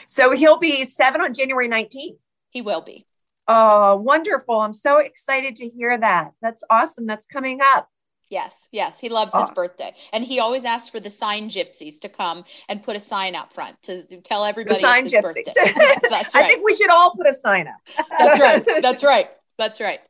So 0.06 0.30
he'll 0.30 0.58
be 0.58 0.84
7 0.84 1.20
on 1.20 1.34
January 1.34 1.68
19th. 1.68 2.18
He 2.50 2.62
will 2.62 2.80
be. 2.80 3.06
Oh, 3.46 3.96
wonderful. 3.96 4.60
I'm 4.60 4.74
so 4.74 4.98
excited 4.98 5.56
to 5.56 5.68
hear 5.68 5.96
that. 5.98 6.32
That's 6.42 6.62
awesome. 6.68 7.06
That's 7.06 7.26
coming 7.26 7.60
up. 7.62 7.88
Yes, 8.30 8.54
yes. 8.72 9.00
He 9.00 9.08
loves 9.08 9.32
oh. 9.34 9.40
his 9.40 9.50
birthday. 9.50 9.94
And 10.12 10.22
he 10.22 10.38
always 10.38 10.64
asks 10.64 10.90
for 10.90 11.00
the 11.00 11.08
sign 11.08 11.48
gypsies 11.48 11.98
to 12.00 12.10
come 12.10 12.44
and 12.68 12.82
put 12.82 12.94
a 12.94 13.00
sign 13.00 13.34
out 13.34 13.52
front 13.52 13.80
to 13.84 14.02
tell 14.22 14.44
everybody 14.44 14.76
the 14.76 14.80
sign 14.82 15.06
it's 15.06 15.14
his 15.14 15.24
gypsies. 15.24 15.54
birthday. 15.54 15.96
That's 16.10 16.34
right. 16.34 16.44
I 16.44 16.48
think 16.48 16.64
we 16.64 16.74
should 16.74 16.90
all 16.90 17.12
put 17.12 17.26
a 17.26 17.34
sign 17.34 17.68
up. 17.68 18.06
That's 18.18 18.40
right. 18.40 18.66
That's 18.82 19.02
right. 19.02 19.30
That's 19.56 19.80
right. 19.80 20.00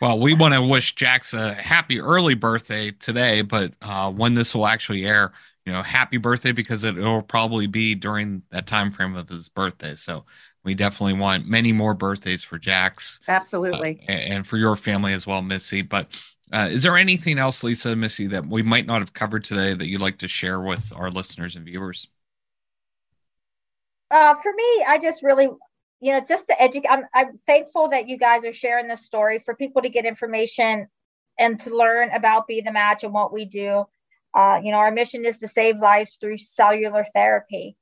Well, 0.00 0.18
we 0.18 0.34
want 0.34 0.54
to 0.54 0.62
wish 0.62 0.94
Jax 0.94 1.34
a 1.34 1.54
happy 1.54 2.00
early 2.00 2.34
birthday 2.34 2.90
today, 2.92 3.42
but 3.42 3.72
uh, 3.80 4.12
when 4.12 4.34
this 4.34 4.54
will 4.54 4.66
actually 4.66 5.06
air, 5.06 5.32
you 5.64 5.72
know, 5.72 5.82
happy 5.82 6.18
birthday 6.18 6.52
because 6.52 6.84
it 6.84 6.94
will 6.94 7.22
probably 7.22 7.66
be 7.66 7.94
during 7.94 8.42
that 8.50 8.66
time 8.66 8.90
frame 8.90 9.16
of 9.16 9.28
his 9.28 9.48
birthday. 9.48 9.96
So 9.96 10.24
we 10.64 10.74
definitely 10.74 11.14
want 11.14 11.46
many 11.46 11.72
more 11.72 11.94
birthdays 11.94 12.42
for 12.42 12.58
Jax. 12.58 13.20
Absolutely. 13.28 14.04
Uh, 14.08 14.12
and 14.12 14.46
for 14.46 14.56
your 14.56 14.76
family 14.76 15.12
as 15.12 15.26
well, 15.26 15.42
Missy. 15.42 15.82
But 15.82 16.08
uh, 16.52 16.68
is 16.70 16.82
there 16.82 16.96
anything 16.96 17.38
else, 17.38 17.62
Lisa, 17.62 17.94
Missy, 17.94 18.26
that 18.28 18.46
we 18.46 18.62
might 18.62 18.86
not 18.86 19.00
have 19.00 19.12
covered 19.12 19.44
today 19.44 19.74
that 19.74 19.86
you'd 19.86 20.00
like 20.00 20.18
to 20.18 20.28
share 20.28 20.60
with 20.60 20.92
our 20.96 21.10
listeners 21.10 21.54
and 21.54 21.64
viewers? 21.64 22.08
Uh, 24.10 24.34
for 24.42 24.52
me, 24.52 24.84
I 24.86 24.98
just 25.02 25.22
really, 25.22 25.48
you 26.00 26.12
know, 26.12 26.20
just 26.26 26.46
to 26.46 26.62
educate, 26.62 26.88
I'm, 26.88 27.04
I'm 27.14 27.38
thankful 27.46 27.88
that 27.88 28.08
you 28.08 28.16
guys 28.16 28.44
are 28.44 28.52
sharing 28.52 28.88
this 28.88 29.04
story 29.04 29.40
for 29.44 29.54
people 29.54 29.82
to 29.82 29.88
get 29.88 30.06
information 30.06 30.88
and 31.38 31.58
to 31.60 31.76
learn 31.76 32.10
about 32.10 32.46
Be 32.46 32.60
the 32.60 32.72
Match 32.72 33.04
and 33.04 33.12
what 33.12 33.32
we 33.32 33.44
do. 33.44 33.84
Uh, 34.32 34.60
you 34.62 34.70
know, 34.70 34.78
our 34.78 34.90
mission 34.90 35.24
is 35.24 35.38
to 35.38 35.48
save 35.48 35.78
lives 35.78 36.16
through 36.20 36.38
cellular 36.38 37.04
therapy 37.12 37.76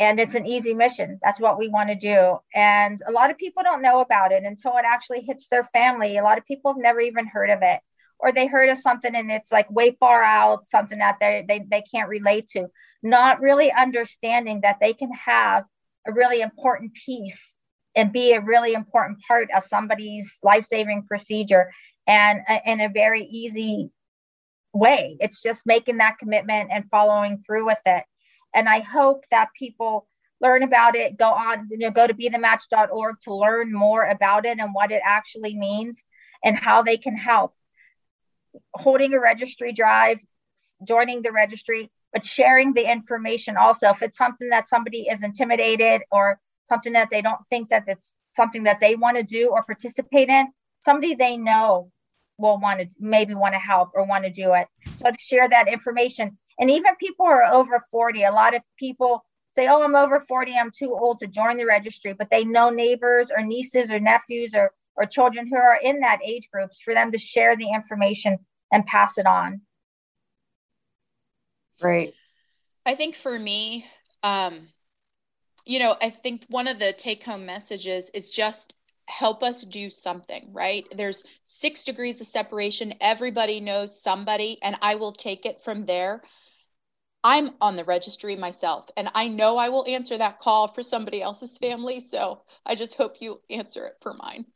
and 0.00 0.18
it's 0.18 0.34
an 0.34 0.46
easy 0.46 0.72
mission. 0.72 1.20
That's 1.22 1.38
what 1.38 1.58
we 1.58 1.68
want 1.68 1.90
to 1.90 1.94
do. 1.94 2.38
And 2.54 3.00
a 3.06 3.12
lot 3.12 3.30
of 3.30 3.36
people 3.36 3.62
don't 3.62 3.82
know 3.82 4.00
about 4.00 4.32
it 4.32 4.44
until 4.44 4.72
it 4.78 4.84
actually 4.86 5.20
hits 5.20 5.46
their 5.48 5.62
family. 5.62 6.16
A 6.16 6.22
lot 6.22 6.38
of 6.38 6.46
people 6.46 6.72
have 6.72 6.82
never 6.82 7.00
even 7.00 7.26
heard 7.26 7.50
of 7.50 7.58
it. 7.60 7.80
Or 8.18 8.32
they 8.32 8.46
heard 8.46 8.70
of 8.70 8.78
something 8.78 9.14
and 9.14 9.30
it's 9.30 9.52
like 9.52 9.70
way 9.70 9.96
far 10.00 10.22
out 10.22 10.66
something 10.66 10.98
that 10.98 11.16
they, 11.20 11.44
they, 11.46 11.66
they 11.70 11.82
can't 11.82 12.08
relate 12.08 12.48
to. 12.48 12.68
Not 13.02 13.40
really 13.40 13.70
understanding 13.70 14.62
that 14.62 14.78
they 14.80 14.94
can 14.94 15.12
have 15.12 15.64
a 16.06 16.12
really 16.12 16.40
important 16.40 16.94
piece 16.94 17.56
and 17.94 18.12
be 18.12 18.32
a 18.32 18.40
really 18.40 18.72
important 18.72 19.18
part 19.28 19.48
of 19.54 19.64
somebody's 19.64 20.38
life-saving 20.42 21.04
procedure 21.08 21.70
and 22.06 22.40
uh, 22.48 22.58
in 22.64 22.80
a 22.80 22.88
very 22.88 23.24
easy 23.24 23.90
way. 24.72 25.18
It's 25.20 25.42
just 25.42 25.66
making 25.66 25.98
that 25.98 26.18
commitment 26.18 26.70
and 26.72 26.84
following 26.90 27.42
through 27.46 27.66
with 27.66 27.80
it 27.84 28.04
And 28.54 28.68
I 28.68 28.80
hope 28.80 29.24
that 29.30 29.48
people 29.58 30.06
learn 30.40 30.62
about 30.62 30.96
it, 30.96 31.18
go 31.18 31.30
on, 31.30 31.68
you 31.70 31.78
know, 31.78 31.90
go 31.90 32.06
to 32.06 32.14
bethematch.org 32.14 33.16
to 33.22 33.34
learn 33.34 33.72
more 33.72 34.04
about 34.04 34.46
it 34.46 34.58
and 34.58 34.72
what 34.72 34.90
it 34.90 35.02
actually 35.04 35.56
means 35.56 36.02
and 36.44 36.58
how 36.58 36.82
they 36.82 36.96
can 36.96 37.16
help. 37.16 37.54
Holding 38.74 39.14
a 39.14 39.20
registry 39.20 39.72
drive, 39.72 40.18
joining 40.86 41.22
the 41.22 41.30
registry, 41.30 41.90
but 42.12 42.24
sharing 42.24 42.72
the 42.72 42.90
information 42.90 43.56
also. 43.56 43.90
If 43.90 44.02
it's 44.02 44.16
something 44.18 44.48
that 44.48 44.68
somebody 44.68 45.06
is 45.10 45.22
intimidated 45.22 46.02
or 46.10 46.40
something 46.68 46.94
that 46.94 47.08
they 47.10 47.22
don't 47.22 47.46
think 47.48 47.68
that 47.70 47.84
it's 47.86 48.14
something 48.34 48.64
that 48.64 48.80
they 48.80 48.96
want 48.96 49.16
to 49.16 49.22
do 49.22 49.50
or 49.50 49.62
participate 49.62 50.28
in, 50.28 50.48
somebody 50.78 51.14
they 51.14 51.36
know 51.36 51.90
will 52.38 52.58
want 52.58 52.80
to 52.80 52.86
maybe 52.98 53.34
want 53.34 53.54
to 53.54 53.58
help 53.58 53.90
or 53.94 54.04
want 54.04 54.24
to 54.24 54.30
do 54.30 54.54
it. 54.54 54.66
So 54.96 55.10
to 55.10 55.16
share 55.18 55.48
that 55.48 55.68
information. 55.68 56.38
And 56.60 56.70
even 56.70 56.94
people 56.96 57.26
who 57.26 57.32
are 57.32 57.52
over 57.52 57.80
40, 57.90 58.22
a 58.22 58.30
lot 58.30 58.54
of 58.54 58.62
people 58.78 59.24
say, 59.56 59.66
Oh, 59.66 59.82
I'm 59.82 59.96
over 59.96 60.20
40, 60.20 60.54
I'm 60.56 60.70
too 60.70 60.94
old 60.94 61.18
to 61.20 61.26
join 61.26 61.56
the 61.56 61.64
registry, 61.64 62.12
but 62.12 62.30
they 62.30 62.44
know 62.44 62.70
neighbors 62.70 63.30
or 63.36 63.42
nieces 63.42 63.90
or 63.90 63.98
nephews 63.98 64.54
or 64.54 64.70
or 64.96 65.06
children 65.06 65.46
who 65.46 65.56
are 65.56 65.78
in 65.82 66.00
that 66.00 66.18
age 66.24 66.48
groups 66.52 66.82
for 66.82 66.92
them 66.92 67.10
to 67.12 67.18
share 67.18 67.56
the 67.56 67.70
information 67.72 68.38
and 68.70 68.86
pass 68.86 69.16
it 69.18 69.26
on. 69.26 69.62
Great. 71.80 72.14
I 72.84 72.94
think 72.94 73.16
for 73.16 73.36
me, 73.38 73.86
um, 74.22 74.68
you 75.64 75.78
know, 75.78 75.96
I 76.00 76.10
think 76.10 76.44
one 76.48 76.68
of 76.68 76.78
the 76.78 76.92
take 76.92 77.24
home 77.24 77.46
messages 77.46 78.10
is 78.12 78.30
just 78.30 78.74
help 79.06 79.42
us 79.42 79.64
do 79.64 79.90
something, 79.90 80.50
right? 80.52 80.86
There's 80.94 81.24
six 81.44 81.84
degrees 81.84 82.20
of 82.20 82.26
separation. 82.26 82.94
Everybody 83.00 83.60
knows 83.60 84.00
somebody, 84.00 84.58
and 84.62 84.76
I 84.82 84.96
will 84.96 85.12
take 85.12 85.46
it 85.46 85.62
from 85.62 85.86
there. 85.86 86.22
I'm 87.22 87.50
on 87.60 87.76
the 87.76 87.84
registry 87.84 88.36
myself, 88.36 88.90
and 88.96 89.08
I 89.14 89.28
know 89.28 89.58
I 89.58 89.68
will 89.68 89.86
answer 89.86 90.16
that 90.16 90.38
call 90.38 90.68
for 90.68 90.82
somebody 90.82 91.20
else's 91.20 91.58
family. 91.58 92.00
So 92.00 92.42
I 92.64 92.74
just 92.74 92.94
hope 92.94 93.16
you 93.20 93.40
answer 93.50 93.86
it 93.86 93.96
for 94.00 94.14
mine. 94.14 94.46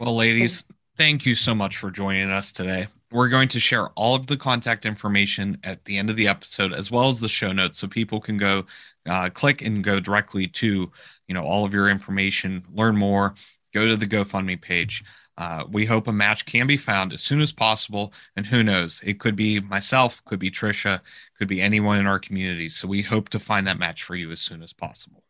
Well, 0.00 0.16
ladies, 0.16 0.64
thank 0.96 1.24
you 1.24 1.34
so 1.34 1.54
much 1.54 1.76
for 1.76 1.90
joining 1.90 2.30
us 2.30 2.52
today. 2.52 2.88
We're 3.12 3.28
going 3.28 3.48
to 3.48 3.60
share 3.60 3.88
all 3.90 4.16
of 4.16 4.26
the 4.26 4.36
contact 4.36 4.84
information 4.84 5.58
at 5.62 5.84
the 5.84 5.96
end 5.96 6.10
of 6.10 6.16
the 6.16 6.28
episode, 6.28 6.72
as 6.72 6.90
well 6.90 7.08
as 7.08 7.20
the 7.20 7.28
show 7.28 7.52
notes, 7.52 7.78
so 7.78 7.86
people 7.86 8.20
can 8.20 8.36
go 8.36 8.66
uh, 9.06 9.30
click 9.30 9.62
and 9.62 9.84
go 9.84 10.00
directly 10.00 10.48
to 10.48 10.90
you 11.28 11.34
know 11.34 11.44
all 11.44 11.64
of 11.64 11.72
your 11.72 11.88
information, 11.88 12.64
learn 12.74 12.96
more, 12.96 13.34
go 13.72 13.86
to 13.86 13.96
the 13.96 14.06
GoFundMe 14.06 14.60
page. 14.60 15.04
Uh, 15.38 15.64
we 15.70 15.84
hope 15.84 16.08
a 16.08 16.12
match 16.12 16.46
can 16.46 16.66
be 16.66 16.76
found 16.76 17.12
as 17.12 17.22
soon 17.22 17.40
as 17.40 17.52
possible, 17.52 18.12
and 18.36 18.46
who 18.46 18.62
knows, 18.62 19.00
it 19.04 19.20
could 19.20 19.36
be 19.36 19.60
myself, 19.60 20.24
could 20.24 20.38
be 20.38 20.50
Trisha, 20.50 21.00
could 21.38 21.48
be 21.48 21.60
anyone 21.60 21.98
in 21.98 22.06
our 22.06 22.18
community. 22.18 22.68
So 22.68 22.88
we 22.88 23.02
hope 23.02 23.28
to 23.30 23.38
find 23.38 23.66
that 23.66 23.78
match 23.78 24.02
for 24.02 24.14
you 24.14 24.30
as 24.30 24.40
soon 24.40 24.62
as 24.62 24.72
possible. 24.72 25.22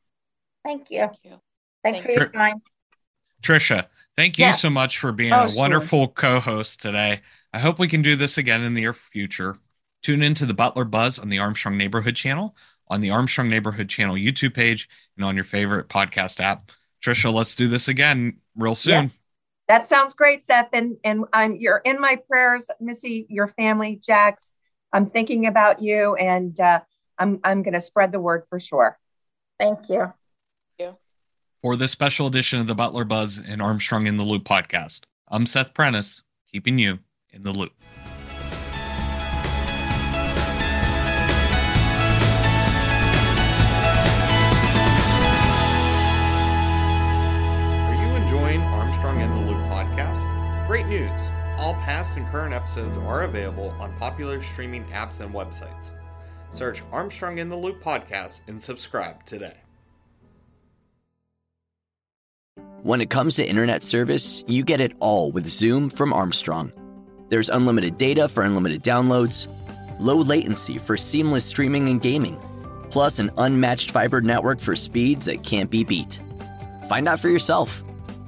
Thank 0.64 0.90
you. 0.90 1.01
Thank 1.01 1.19
you. 1.25 1.40
Thanks 1.83 1.99
Thank 2.01 2.05
for 2.05 2.12
your 2.12 2.29
time. 2.31 2.62
Trisha, 3.42 3.87
thank 4.16 4.38
you 4.38 4.47
yeah. 4.47 4.53
so 4.53 4.71
much 4.71 4.99
for 4.99 5.12
being 5.12 5.33
oh, 5.33 5.49
a 5.49 5.55
wonderful 5.55 6.07
sure. 6.07 6.12
co-host 6.14 6.81
today. 6.81 7.21
I 7.53 7.59
hope 7.59 7.79
we 7.79 7.88
can 7.88 8.03
do 8.03 8.16
this 8.16 8.38
again 8.38 8.62
in 8.62 8.75
the 8.75 8.81
near 8.81 8.92
future. 8.92 9.59
Tune 10.03 10.23
in 10.23 10.35
to 10.35 10.47
the 10.47 10.55
Butler 10.55 10.85
Buzz 10.85 11.19
on 11.19 11.29
the 11.29 11.38
Armstrong 11.38 11.77
Neighborhood 11.77 12.16
channel, 12.16 12.57
on 12.88 13.01
the 13.01 13.11
Armstrong 13.11 13.49
Neighborhood 13.49 13.88
channel 13.88 14.14
YouTube 14.14 14.55
page, 14.55 14.88
and 15.16 15.25
on 15.25 15.35
your 15.35 15.45
favorite 15.45 15.88
podcast 15.88 16.40
app. 16.40 16.71
Trisha, 17.03 17.33
let's 17.33 17.57
do 17.57 17.69
this 17.69 17.88
again 17.88 18.38
real 18.57 18.75
soon. 18.75 19.05
Yeah. 19.05 19.09
That 19.68 19.88
sounds 19.88 20.14
great, 20.14 20.44
Seth. 20.44 20.68
And 20.72 20.96
and 21.05 21.24
I'm 21.33 21.57
you're 21.57 21.83
in 21.85 22.00
my 22.00 22.16
prayers, 22.16 22.66
Missy, 22.81 23.26
your 23.29 23.48
family, 23.48 24.00
Jax. 24.02 24.55
I'm 24.92 25.11
thinking 25.11 25.46
about 25.46 25.83
you, 25.83 26.14
and 26.14 26.59
uh, 26.61 26.81
I'm 27.18 27.40
I'm 27.44 27.62
going 27.62 27.74
to 27.74 27.81
spread 27.81 28.12
the 28.12 28.20
word 28.20 28.44
for 28.48 28.61
sure. 28.61 28.98
Thank 29.59 29.88
you. 29.88 29.98
Thank 29.98 30.12
you. 30.79 30.96
For 31.62 31.76
this 31.76 31.90
special 31.90 32.26
edition 32.26 32.61
of 32.61 32.66
the 32.66 32.74
Butler 32.74 33.05
Buzz 33.05 33.38
and 33.38 33.61
Armstrong 33.61 34.07
in 34.07 34.18
the 34.18 34.24
Loop 34.24 34.44
podcast, 34.44 35.02
I'm 35.29 35.46
Seth 35.46 35.74
Prentice, 35.74 36.22
keeping 36.50 36.79
you 36.79 37.00
in 37.31 37.42
the 37.42 37.52
loop. 37.52 37.72
News! 50.88 51.33
All 51.59 51.75
past 51.75 52.16
and 52.16 52.25
current 52.29 52.55
episodes 52.55 52.96
are 52.96 53.25
available 53.25 53.70
on 53.81 53.92
popular 53.99 54.40
streaming 54.40 54.85
apps 54.85 55.18
and 55.18 55.35
websites. 55.35 55.94
Search 56.51 56.81
Armstrong 56.92 57.38
in 57.38 57.49
the 57.49 57.57
Loop 57.57 57.83
podcast 57.83 58.42
and 58.46 58.62
subscribe 58.62 59.25
today. 59.25 59.55
When 62.83 63.01
it 63.01 63.11
comes 63.11 63.35
to 63.35 63.44
internet 63.44 63.83
service, 63.83 64.44
you 64.46 64.62
get 64.62 64.81
it 64.81 64.92
all 65.01 65.33
with 65.33 65.49
Zoom 65.49 65.90
from 65.90 66.12
Armstrong. 66.12 66.72
There's 67.31 67.49
unlimited 67.49 67.99
data 67.99 68.29
for 68.29 68.44
unlimited 68.44 68.85
downloads, 68.85 69.49
low 69.99 70.18
latency 70.18 70.79
for 70.79 70.96
seamless 70.96 71.44
streaming 71.44 71.88
and 71.88 72.01
gaming, 72.01 72.38
plus 72.90 73.18
an 73.18 73.33
unmatched 73.38 73.90
fiber 73.90 74.20
network 74.20 74.61
for 74.61 74.77
speeds 74.77 75.25
that 75.25 75.42
can't 75.42 75.68
be 75.68 75.83
beat. 75.83 76.20
Find 76.88 77.09
out 77.09 77.18
for 77.18 77.29
yourself. 77.29 77.83